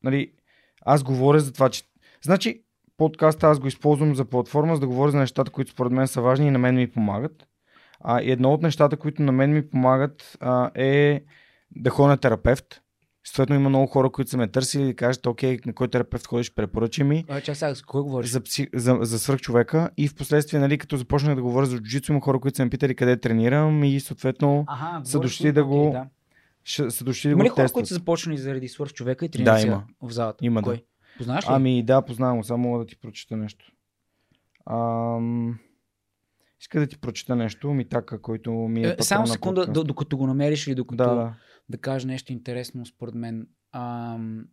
[0.04, 0.32] Нали,
[0.86, 1.82] аз говоря за това, че...
[2.24, 2.62] Значи,
[2.96, 6.20] подкаста аз го използвам за платформа, за да говоря за нещата, които според мен са
[6.20, 7.46] важни и на мен ми помагат.
[8.00, 11.22] А, и едно от нещата, които на мен ми помагат а, е
[11.76, 12.82] да ходя на терапевт.
[13.28, 16.54] Съответно има много хора, които са ме търсили и кажат, окей, на кой терапевт ходиш,
[16.54, 17.24] препоръчай ми.
[17.28, 18.30] А, чак сега, за кой говориш?
[18.30, 22.12] за, пси, за, за свръхчовека и в последствие, нали, като започнах да говоря за джуджицу,
[22.12, 25.52] има хора, които са ме питали къде тренирам и съответно Ага, са дошли ли?
[25.52, 26.06] да го- да.
[26.64, 27.74] ще, са дошли да Има ли го хора, тестват.
[27.74, 29.84] които са започнали заради свърх човека и тренират Да, има.
[30.02, 30.46] в залата?
[30.46, 30.64] Има, да.
[30.64, 30.84] Кой?
[31.18, 31.48] Познаваш ли?
[31.50, 33.72] Ами да, познавам само мога да ти прочета нещо.
[34.66, 35.58] Ам...
[36.60, 40.66] Иска да ти прочета нещо, Митака, който ми е Е, Само секунда, докато го намериш
[40.66, 41.34] или докато Да, да,
[41.68, 41.78] да.
[41.78, 43.46] кажа нещо интересно според мен.
[43.72, 44.48] Ам...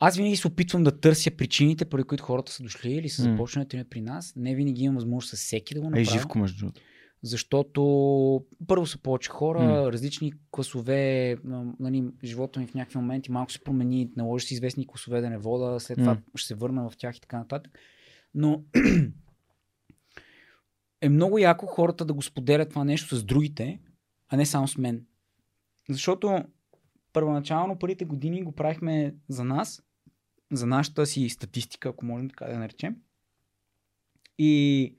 [0.00, 3.66] Аз винаги се опитвам да търся причините, поради които хората са дошли или са започнали
[3.68, 4.32] да при нас.
[4.36, 6.04] Не винаги имам възможност с всеки да го Е, направя.
[6.04, 6.80] живко между другото.
[7.22, 7.82] защото
[8.66, 9.92] първо са повече хора, М.
[9.92, 11.36] различни класове,
[11.80, 15.38] нали, живота ми в някакви моменти малко се промени, наложи се известни класове да не
[15.38, 16.20] вода, след това М.
[16.34, 17.78] ще се върна в тях и така нататък.
[18.34, 18.62] Но
[21.00, 23.80] е много яко хората да го споделят това нещо с другите,
[24.28, 25.06] а не само с мен.
[25.88, 26.44] Защото
[27.12, 29.82] първоначално първите години го правихме за нас,
[30.52, 32.96] за нашата си статистика, ако можем така да наречем.
[34.38, 34.94] И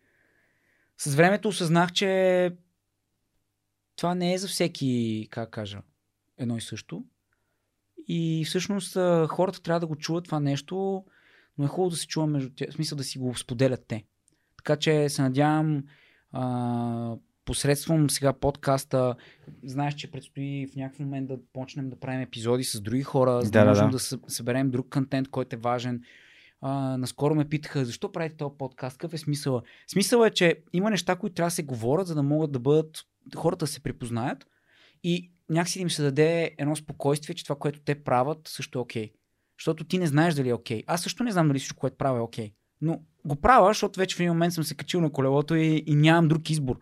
[0.98, 2.52] с времето осъзнах, че
[3.96, 5.82] това не е за всеки, как кажа,
[6.38, 7.06] едно и също.
[8.08, 8.94] И всъщност
[9.28, 11.06] хората трябва да го чуват това нещо,
[11.58, 14.04] но е хубаво да се чува между тях, в смисъл да си го споделят те.
[14.58, 15.84] Така че се надявам
[16.32, 17.16] а,
[17.50, 19.16] посредством сега подкаста,
[19.64, 23.52] знаеш, че предстои в някакъв момент да почнем да правим епизоди с други хора, за
[23.52, 23.92] да, Да, да, можем да.
[23.92, 26.02] да, съ- съберем друг контент, който е важен.
[26.62, 29.62] А, наскоро ме питаха, защо правите този подкаст, какъв е смисъла?
[29.88, 32.98] Смисъл е, че има неща, които трябва да се говорят, за да могат да бъдат,
[33.36, 34.48] хората да се припознаят
[35.04, 38.82] и някакси да им се даде едно спокойствие, че това, което те правят, също е
[38.82, 39.12] окей.
[39.60, 40.84] Защото ти не знаеш дали е окей.
[40.88, 42.54] Аз също не знам дали всичко, което правя е окей.
[42.82, 45.96] Но го правя, защото вече в един момент съм се качил на колелото и, и
[45.96, 46.80] нямам друг избор.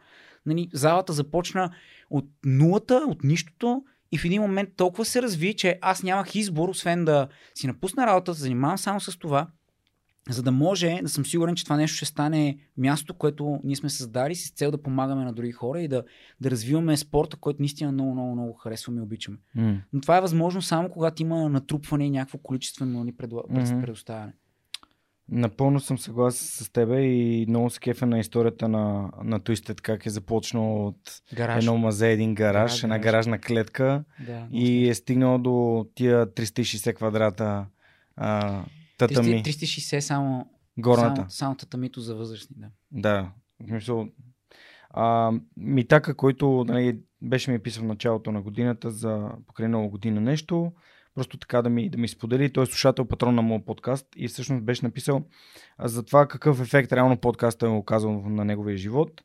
[0.48, 1.72] Нали, залата започна
[2.10, 6.70] от нулата, от нищото и в един момент толкова се разви, че аз нямах избор,
[6.70, 9.48] освен да си напусна работа, да занимавам само с това,
[10.30, 13.90] за да може да съм сигурен, че това нещо ще стане място, което ние сме
[13.90, 16.04] създали с цел да помагаме на други хора и да,
[16.42, 19.38] да развиваме спорта, който наистина много, много, много харесваме и обичаме.
[19.56, 19.82] М.
[19.94, 23.42] Но това е възможно само когато има натрупване и някакво количествено ни предла...
[25.30, 30.06] Напълно съм съгласен с тебе и много се кефа на историята на, на Twisted, как
[30.06, 31.58] е започнал от Гараж.
[31.58, 33.04] едно мазе, един гараж, Гараж, една гараж.
[33.06, 37.66] гаражна клетка Да, и е стигнал до тия 360 квадрата
[38.16, 38.64] а,
[38.98, 41.16] татами, 300 360 само, горната.
[41.16, 42.56] само, само татамито за възрастни.
[42.60, 42.70] Да.
[42.92, 44.08] Да, в смисъл.
[44.90, 50.22] А, Митака, който нали, беше ми писал в началото на годината за покрай нова година
[50.22, 50.72] нещо,
[51.18, 52.54] просто така да ми, да ми сподели.
[52.54, 55.24] Той е слушател, патрон на моят подкаст и всъщност беше написал
[55.80, 59.22] за това какъв ефект реално подкаста е оказал на неговия живот.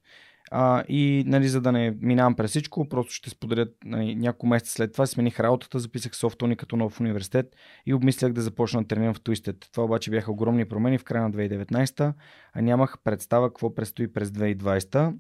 [0.55, 4.73] А, и нали, за да не минавам през всичко, просто ще споделя нали, няколко месеца
[4.73, 5.07] след това.
[5.07, 7.47] Смених работата, записах софтуни като нов университет
[7.87, 9.73] и обмислях да започна да тренирам в Twisted.
[9.73, 12.13] Това обаче бяха огромни промени в края на 2019,
[12.55, 15.15] а нямах представа какво предстои през 2020.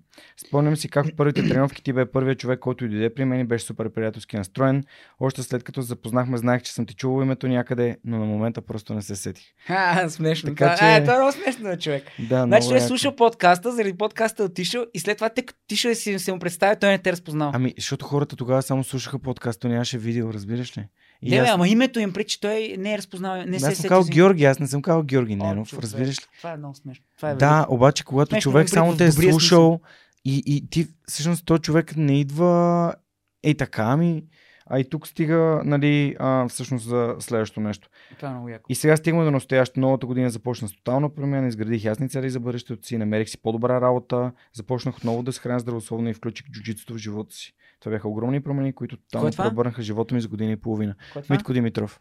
[0.46, 3.44] Спомням си как в първите тренировки ти бе първият човек, който дойде при мен и
[3.44, 4.84] беше супер приятелски настроен.
[5.20, 8.94] Още след като запознахме, знаех, че съм ти чувал името някъде, но на момента просто
[8.94, 9.44] не се сетих.
[9.66, 10.50] Ха, смешно.
[10.50, 10.84] Така че-.
[10.84, 12.04] А, това е много смешно, човек.
[12.28, 15.90] Да, Значи е слушал подкаста, заради подкаста е отишъл и след това те като отишъл
[15.90, 17.50] и си се му представя, той не те е разпознал.
[17.54, 20.88] Ами, защото хората тогава само слушаха подкаста, нямаше видео, разбираш ли?
[21.22, 23.74] И Не, аз- ама името им причи, той не е разпознал, не аз се е
[23.74, 26.24] съм казал сетил за- Георги, аз не съм казал Георги Ненов, човек, разбираш ли?
[26.38, 27.04] Това е много смешно.
[27.16, 27.74] Това е Да, велико.
[27.74, 29.80] обаче когато Смешно, човек само те е слушал
[30.24, 32.94] и, и ти всъщност този човек не идва
[33.42, 34.24] ей така, ами
[34.66, 37.88] а и тук стига, нали, а, всъщност за следващото нещо.
[38.16, 38.66] Това е много яко.
[38.68, 39.80] И сега стигаме до настоящето.
[39.80, 43.80] Новата година започна с тотална промяна, изградих ясни цели за бъдещето си, намерих си по-добра
[43.80, 47.54] работа, започнах отново да се храня здравословно и включих джуджитото в живота си.
[47.80, 49.44] Това бяха огромни промени, които тотално е това?
[49.44, 50.94] превърнаха живота ми за година и половина.
[51.16, 51.20] Е?
[51.30, 52.00] Митко Димитров.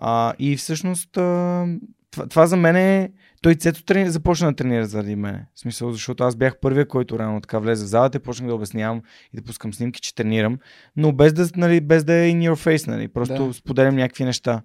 [0.00, 1.66] А, и всъщност а,
[2.10, 3.12] това, това за мен е...
[3.42, 5.46] Той Цето трени, започна да тренира заради мен.
[5.54, 8.54] В смисъл, защото аз бях първия, който рано така влезе в залата и почнах да
[8.54, 9.02] обяснявам
[9.32, 10.58] и да пускам снимки, че тренирам,
[10.96, 13.08] но без да, нали, без да е in your face, нали.
[13.08, 13.54] Просто Да.
[13.54, 14.62] споделям някакви неща.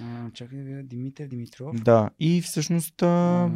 [0.00, 1.76] А, чакай да видя Димитър Димитров.
[1.76, 2.10] Да.
[2.20, 3.02] И всъщност...
[3.02, 3.06] А...
[3.06, 3.50] А,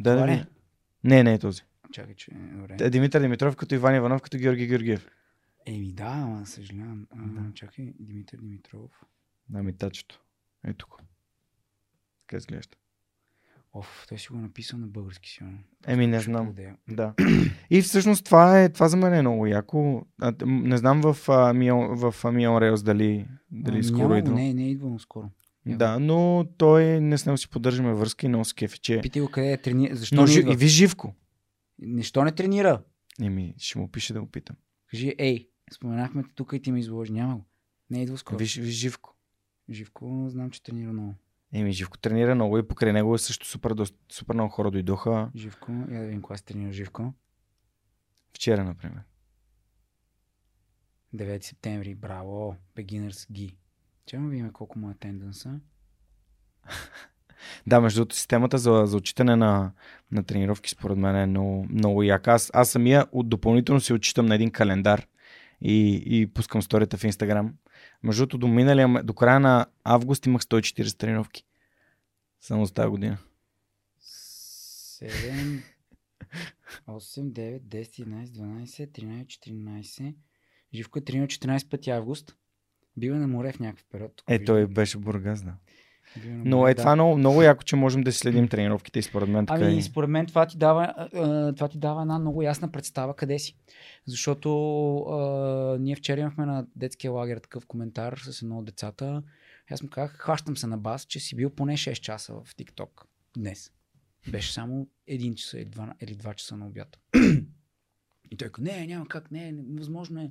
[0.00, 0.44] Да, да, ви-
[1.04, 1.62] Не, не е този.
[1.92, 2.30] Чакай, че...
[2.52, 2.76] Добре.
[2.80, 5.06] Е, Димитър Димитров, като Иван Иванов, като Георги Георгиев.
[5.66, 7.06] Еми да, ама съжалявам.
[7.10, 7.54] А, Да.
[7.54, 8.90] Чакай, Димитър Димитров.
[9.48, 10.20] Да, ми тачето.
[10.66, 10.96] Е тук.
[12.26, 12.76] Така изглежда.
[13.72, 15.58] Оф, той си го е написал на български сигурно.
[15.86, 16.54] Еми, не знам.
[16.88, 17.14] Да.
[17.70, 20.06] И всъщност това е, това за мен е много яко.
[20.20, 21.14] А, не знам в,
[22.12, 24.34] в Мион Рейлс дали, дали А, скоро идва.
[24.34, 25.30] Не, не е идвал скоро.
[25.66, 29.00] Да, но той не с него си поддържаме връзка и много се кефи, че...
[29.00, 29.96] Питай го къде е тренира.
[29.96, 30.52] Защо Но не идва?
[30.52, 31.14] и ви живко.
[31.82, 32.82] Защо не тренира?
[33.22, 34.56] Еми, ще му пише да го питам.
[34.90, 37.12] Кажи, ей, споменахме те тук и ти ме изложи.
[37.12, 37.44] Няма го.
[37.90, 38.38] Не е идвал скоро.
[38.38, 39.14] Виж, виж живко.
[39.70, 41.14] Живко, знам, че тренира много.
[41.54, 45.30] Еми, живко тренира много и покрай него също супер, доста, супер много хора дойдоха.
[45.36, 47.12] Живко, я да видим кога се тренира Живко.
[48.34, 49.00] Вчера, например.
[51.14, 53.54] 9 септември, браво, Beginners Gi.
[54.06, 55.60] Че да видим колко му е тенденса.
[57.66, 59.72] Да, между другото, системата за, за отчитане на,
[60.12, 62.32] на тренировки според мен е много, много яка.
[62.32, 65.06] Аз, аз самия от допълнително си отчитам на един календар
[65.60, 67.54] и, и пускам сторията в Инстаграм.
[68.04, 71.44] Между другото, до, миналия, до края на август имах 140 тренировки.
[72.40, 73.18] Само за тази година.
[74.00, 75.62] 7,
[76.86, 80.14] 8, 9, 10, 11, 12, 13, 14.
[80.74, 82.36] Живко е тренирал 14 пъти август.
[82.96, 84.22] Бива на море в някакъв период.
[84.28, 85.54] Е, той беше Бургас, да.
[86.26, 89.64] Но е това много, много яко, че можем да следим тренировките и според мен така
[89.64, 89.82] Ами, и...
[89.82, 91.08] според мен това ти, дава,
[91.56, 93.56] това ти дава една много ясна представа къде си.
[94.06, 99.22] Защото а, ние вчера имахме на детския лагер такъв коментар с едно от децата.
[99.70, 102.88] Аз му казах, хващам се на бас, че си бил поне 6 часа в TikTok
[103.36, 103.72] днес.
[104.30, 106.98] Беше само 1 часа или 2, или 2 часа на обяд.
[108.30, 110.28] И той каза, не, няма как, не, невъзможно е.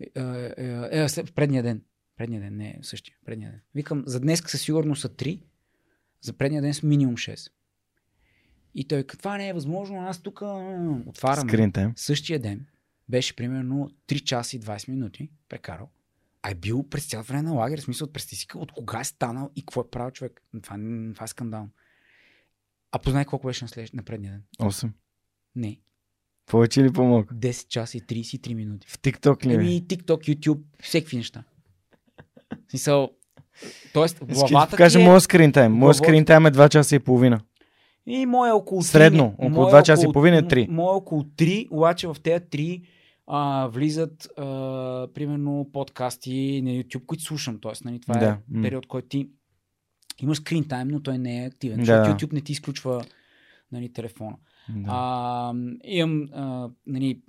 [0.00, 1.82] Е, е, е, е, предния ден.
[2.22, 3.60] Предния ден, не същия, предния ден.
[3.74, 5.42] Викам, за днес със сигурност са 3,
[6.20, 7.50] за предния ден с минимум 6.
[8.74, 10.42] И той, това не е възможно, аз тук
[11.06, 11.48] отварям.
[11.48, 11.92] Скрин тайм.
[11.96, 12.66] Същия ден
[13.08, 15.90] беше примерно 3 часа и 20 минути прекарал.
[16.42, 19.04] А е бил през цялото време на лагер, в смисъл, представи си от кога е
[19.04, 20.42] станал и какво е правил човек.
[20.62, 20.76] Това,
[21.14, 21.70] това е скандално.
[22.92, 24.42] А познай колко беше на, след, на предния ден?
[24.70, 24.90] 8.
[25.56, 25.80] Не.
[26.46, 27.34] Повече или по-малко?
[27.34, 28.88] 10 часа и 33 минути.
[28.88, 29.54] В TikTok ли?
[29.54, 31.44] Еми, TikTok, YouTube, всеки неща.
[32.72, 33.10] Смисъл,
[33.92, 35.04] тоест, главата ти е...
[35.04, 35.72] моят скрин тайм.
[35.72, 37.40] Моят скрин тайм е 2 часа и половина.
[38.06, 38.84] И моя е около 3.
[38.84, 40.66] Средно, около Моя два часа и половина е три.
[40.70, 42.82] Моя е около 3, обаче в тези 3
[43.26, 44.44] а, влизат а,
[45.14, 47.58] примерно подкасти на YouTube, които слушам.
[47.60, 49.28] Тоест, нали, това Да, е период, който ти
[50.22, 51.78] имаш скрин тайм, но той не е активен.
[51.78, 51.84] Да.
[51.84, 53.04] Защото YouTube не ти изключва
[53.72, 54.36] нали, телефона.
[54.68, 54.88] Да.
[54.88, 55.54] А,
[55.84, 57.20] имам а, нали,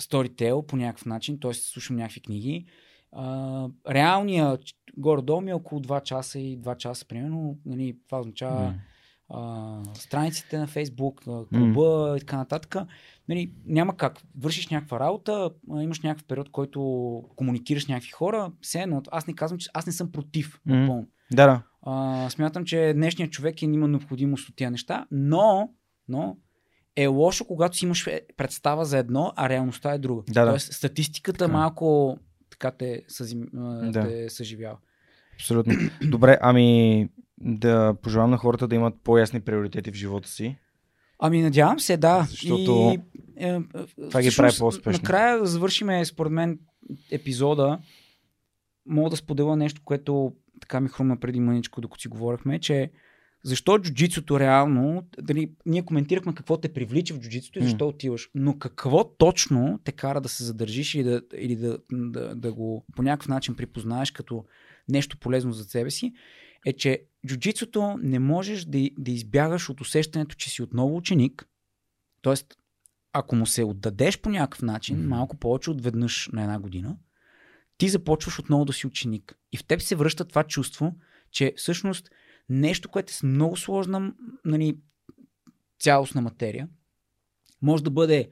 [0.00, 1.54] Storytel по някакъв начин, т.е.
[1.54, 2.66] слушам някакви книги.
[3.12, 4.58] А, реалния
[4.96, 7.58] горе-долу ми е около 2 часа и 2 часа, примерно.
[7.66, 8.74] Нали, това означава
[9.28, 11.22] а, страниците на Фейсбук,
[11.54, 12.76] клуба и така нататък.
[13.28, 14.22] Нали, няма как.
[14.38, 15.50] Вършиш някаква работа,
[15.80, 16.80] имаш някакъв период, който
[17.36, 18.52] комуникираш някакви хора.
[18.60, 20.76] Все едно, аз не казвам, че аз не съм против М.
[20.76, 21.06] напълно.
[21.32, 21.62] Да, да.
[21.82, 25.70] А, смятам, че днешният човек е, има необходимост от тия неща, но,
[26.08, 26.36] но
[26.96, 30.22] е лошо, когато си имаш представа за едно, а реалността е друга.
[30.28, 30.50] Да, да.
[30.50, 31.52] Тоест, статистиката Така е.
[31.52, 32.18] малко
[32.62, 34.08] така те, съзим, да.
[34.08, 34.76] Те съживява.
[35.34, 35.74] Абсолютно.
[36.02, 37.08] Добре, ами
[37.40, 40.56] да пожелавам на хората да имат по-ясни приоритети в живота си.
[41.18, 42.26] Ами надявам се, да.
[42.28, 43.60] Защото и, е, е,
[44.08, 45.02] това ги прави по-успешни.
[45.02, 46.58] Накрая да завършиме, според мен,
[47.10, 47.78] епизода.
[48.86, 52.90] Мога да споделя нещо, което така ми хрумна преди мъничко, докато си говорихме, че
[53.42, 58.58] защо джуджицото реално, дали, ние коментирахме какво те привлича в джуджицото и защо отиваш, но
[58.58, 63.02] какво точно те кара да се задържиш или да, или да, да, да го по
[63.02, 64.44] някакъв начин припознаеш като
[64.88, 66.12] нещо полезно за себе си,
[66.66, 71.46] е, че джуджицото не можеш да, да избягаш от усещането, че си отново ученик.
[72.22, 72.54] Тоест,
[73.12, 75.08] ако му се отдадеш по някакъв начин, Мгм.
[75.08, 76.96] малко повече от веднъж на една година,
[77.78, 79.38] ти започваш отново да си ученик.
[79.52, 80.94] И в теб се връща това чувство,
[81.30, 82.10] че всъщност
[82.48, 84.12] нещо, което е с много сложна
[84.44, 84.76] нали,
[85.80, 86.68] цялостна материя,
[87.62, 88.30] може да бъде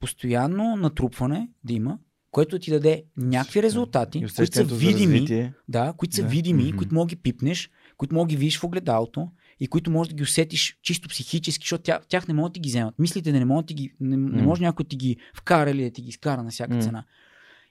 [0.00, 1.98] постоянно натрупване да има,
[2.30, 6.28] което ти даде някакви резултати, които са видими, да, които са Да.
[6.28, 6.76] видими, Мгм.
[6.76, 9.28] които мога ги пипнеш, които мога ги видиш в огледалото
[9.60, 12.60] и които можеш да ги усетиш чисто психически, защото тях, тях не могат да ти
[12.60, 12.98] ги вземат.
[12.98, 15.84] Мислите да не могат ти ги, не, не може някой да ти ги вкара или
[15.84, 16.82] да ти ги изкара на всяка М.
[16.82, 17.04] цена.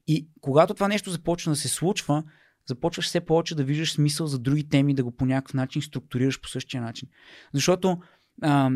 [0.08, 2.24] И когато това нещо започне да се случва,
[2.66, 6.42] започваш все повече да виждаш смисъл за други теми, да го по някакъв начин структурираш
[6.42, 7.10] по същия начин.
[7.54, 7.98] Защото
[8.42, 8.72] а,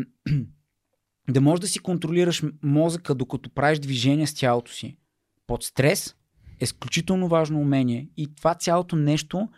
[1.30, 4.98] да можеш да си контролираш мозъка, докато правиш движение с тялото си
[5.46, 6.14] под стрес,
[6.60, 8.08] е изключително важно умение.
[8.16, 9.48] И това цялото нещо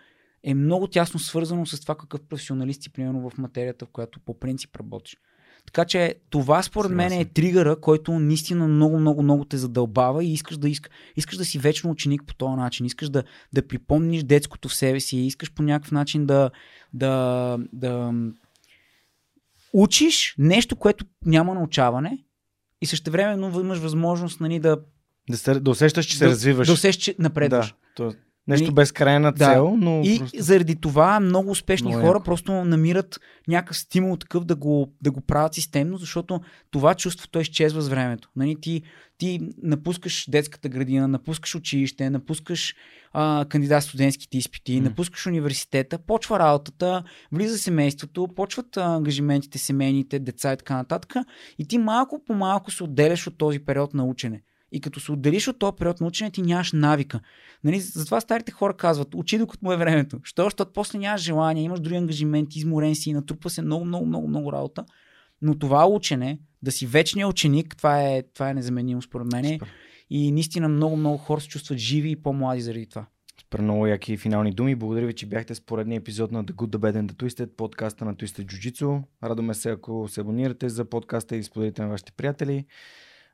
[0.42, 4.38] е много тясно свързано с това какъв професионалист си, примерно в материята, в която по
[4.38, 5.16] принцип работиш.
[5.66, 10.32] Така че това според мен е тригъра, който наистина много, много, много те задълбава и
[10.32, 12.86] искаш да, иск, искаш да си вечно ученик по този начин.
[12.86, 16.50] Искаш да, да припомниш детското в себе си, искаш по някакъв начин да,
[16.94, 18.12] да, да
[19.72, 22.18] учиш нещо, което няма научаване
[22.80, 24.78] и същевременно имаш възможност нали, да,
[25.30, 26.66] Да, се, да усещаш, че се да, развиваш.
[26.66, 27.68] да усещаш, че напредваш.
[27.68, 28.14] Да, то,
[28.50, 28.74] нещо Нали?
[28.74, 29.52] безкрайна Да.
[29.52, 30.42] цел, но И просто...
[30.42, 32.24] заради това много успешни Много хора яко.
[32.24, 36.40] просто намират някакъв стимул такъв да го, да го правят системно, защото
[36.70, 38.28] това чувство то изчезва с времето.
[38.36, 38.82] Нали, ти,
[39.18, 42.74] ти напускаш детската градина, напускаш училище, напускаш
[43.12, 44.82] а, кандидат студентските изпити, М.
[44.82, 51.12] напускаш университета, почва работата, влиза семейството, почват а, ангажиментите, семейните, деца и така нататък.
[51.58, 54.42] И ти малко по малко се отделяш от този период на учене.
[54.72, 57.20] И като се отделиш от този период на учене, ти нямаш навика.
[57.64, 60.20] Нали, затова старите хора казват, учи докато му е времето.
[60.22, 60.44] Що?
[60.44, 64.52] Защото после нямаш желание, имаш други ангажименти, изморен си, натрупва се много, много, много, много
[64.52, 64.84] работа.
[65.42, 69.58] Но това учене, да си вечния ученик, това е, това е незаменимо според мен.
[70.10, 73.06] И наистина много, много хора се чувстват живи и по-млади заради това.
[73.40, 74.74] Супер много яки финални думи.
[74.74, 77.46] Благодаря ви, че бяхте с поредния епизод на The Good, The Bad and The Twisted,
[77.56, 79.02] подкаста на Twisted Jiu-Jitsu.
[79.24, 82.64] Радваме се, ако се абонирате за подкаста и споделите на вашите приятели.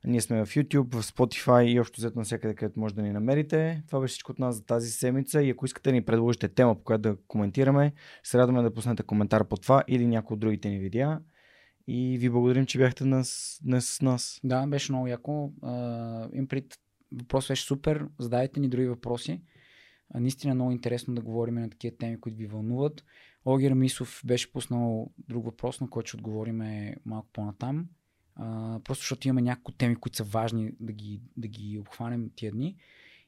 [0.04, 3.82] Ние сме в YouTube, в Spotify и общо взето навсякъде, където може да ни намерите.
[3.86, 6.74] Това беше всичко от нас за тази седмица и ако искате да ни предложите тема,
[6.74, 7.92] по която да коментираме,
[8.22, 11.20] се радваме да пуснете коментар по това или някои от другите ни видеа.
[11.88, 14.40] И ви благодарим, че бяхте днес, днес с нас.
[14.44, 15.52] Да, беше много яко.
[15.62, 16.78] А, им пред
[17.12, 18.06] въпрос беше супер.
[18.18, 19.42] Задайте ни други въпроси.
[20.10, 23.04] А, наистина много интересно да говорим на такива теми, които ви вълнуват.
[23.44, 26.62] Огир Мисов беше пуснал друг въпрос, на който ще отговорим
[27.04, 27.86] малко по-натам.
[28.36, 32.52] А, просто защото имаме няколко теми, които са важни да ги, да ги обхванем тия
[32.52, 32.76] дни.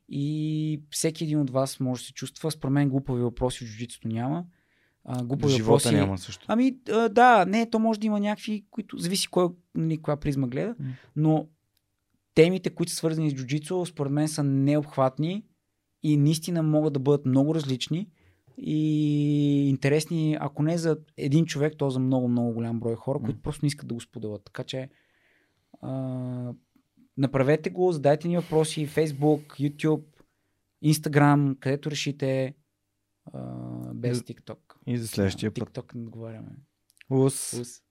[0.09, 2.51] И всеки един от вас може да се чувства.
[2.51, 4.45] Според мен глупави въпроси в джуджитото няма.
[5.05, 5.95] А, глупави живота въпроси...
[5.95, 6.47] няма също.
[6.49, 10.47] Ами а, да, не, то може да има някакви, които зависи кой, нали, коя призма
[10.47, 10.93] гледа, М.
[11.17, 11.49] но
[12.35, 15.45] темите, които са свързани с джуджицу, според мен са необхватни
[16.03, 18.09] и наистина могат да бъдат много различни
[18.61, 23.43] и интересни, ако не за един човек, то за много, много голям брой хора, които
[23.43, 24.45] просто не искат да го споделят.
[24.45, 24.91] Така че
[25.83, 26.53] а,
[27.17, 30.05] направете го, задайте ни въпроси, Facebook, YouTube,
[30.85, 32.55] Instagram, където решите,
[33.33, 33.41] а,
[33.95, 34.59] без TikTok.
[34.87, 35.69] И за следващия път.
[35.69, 36.51] TikTok не отговаряме.
[37.11, 37.53] Ус.
[37.53, 37.83] Ус.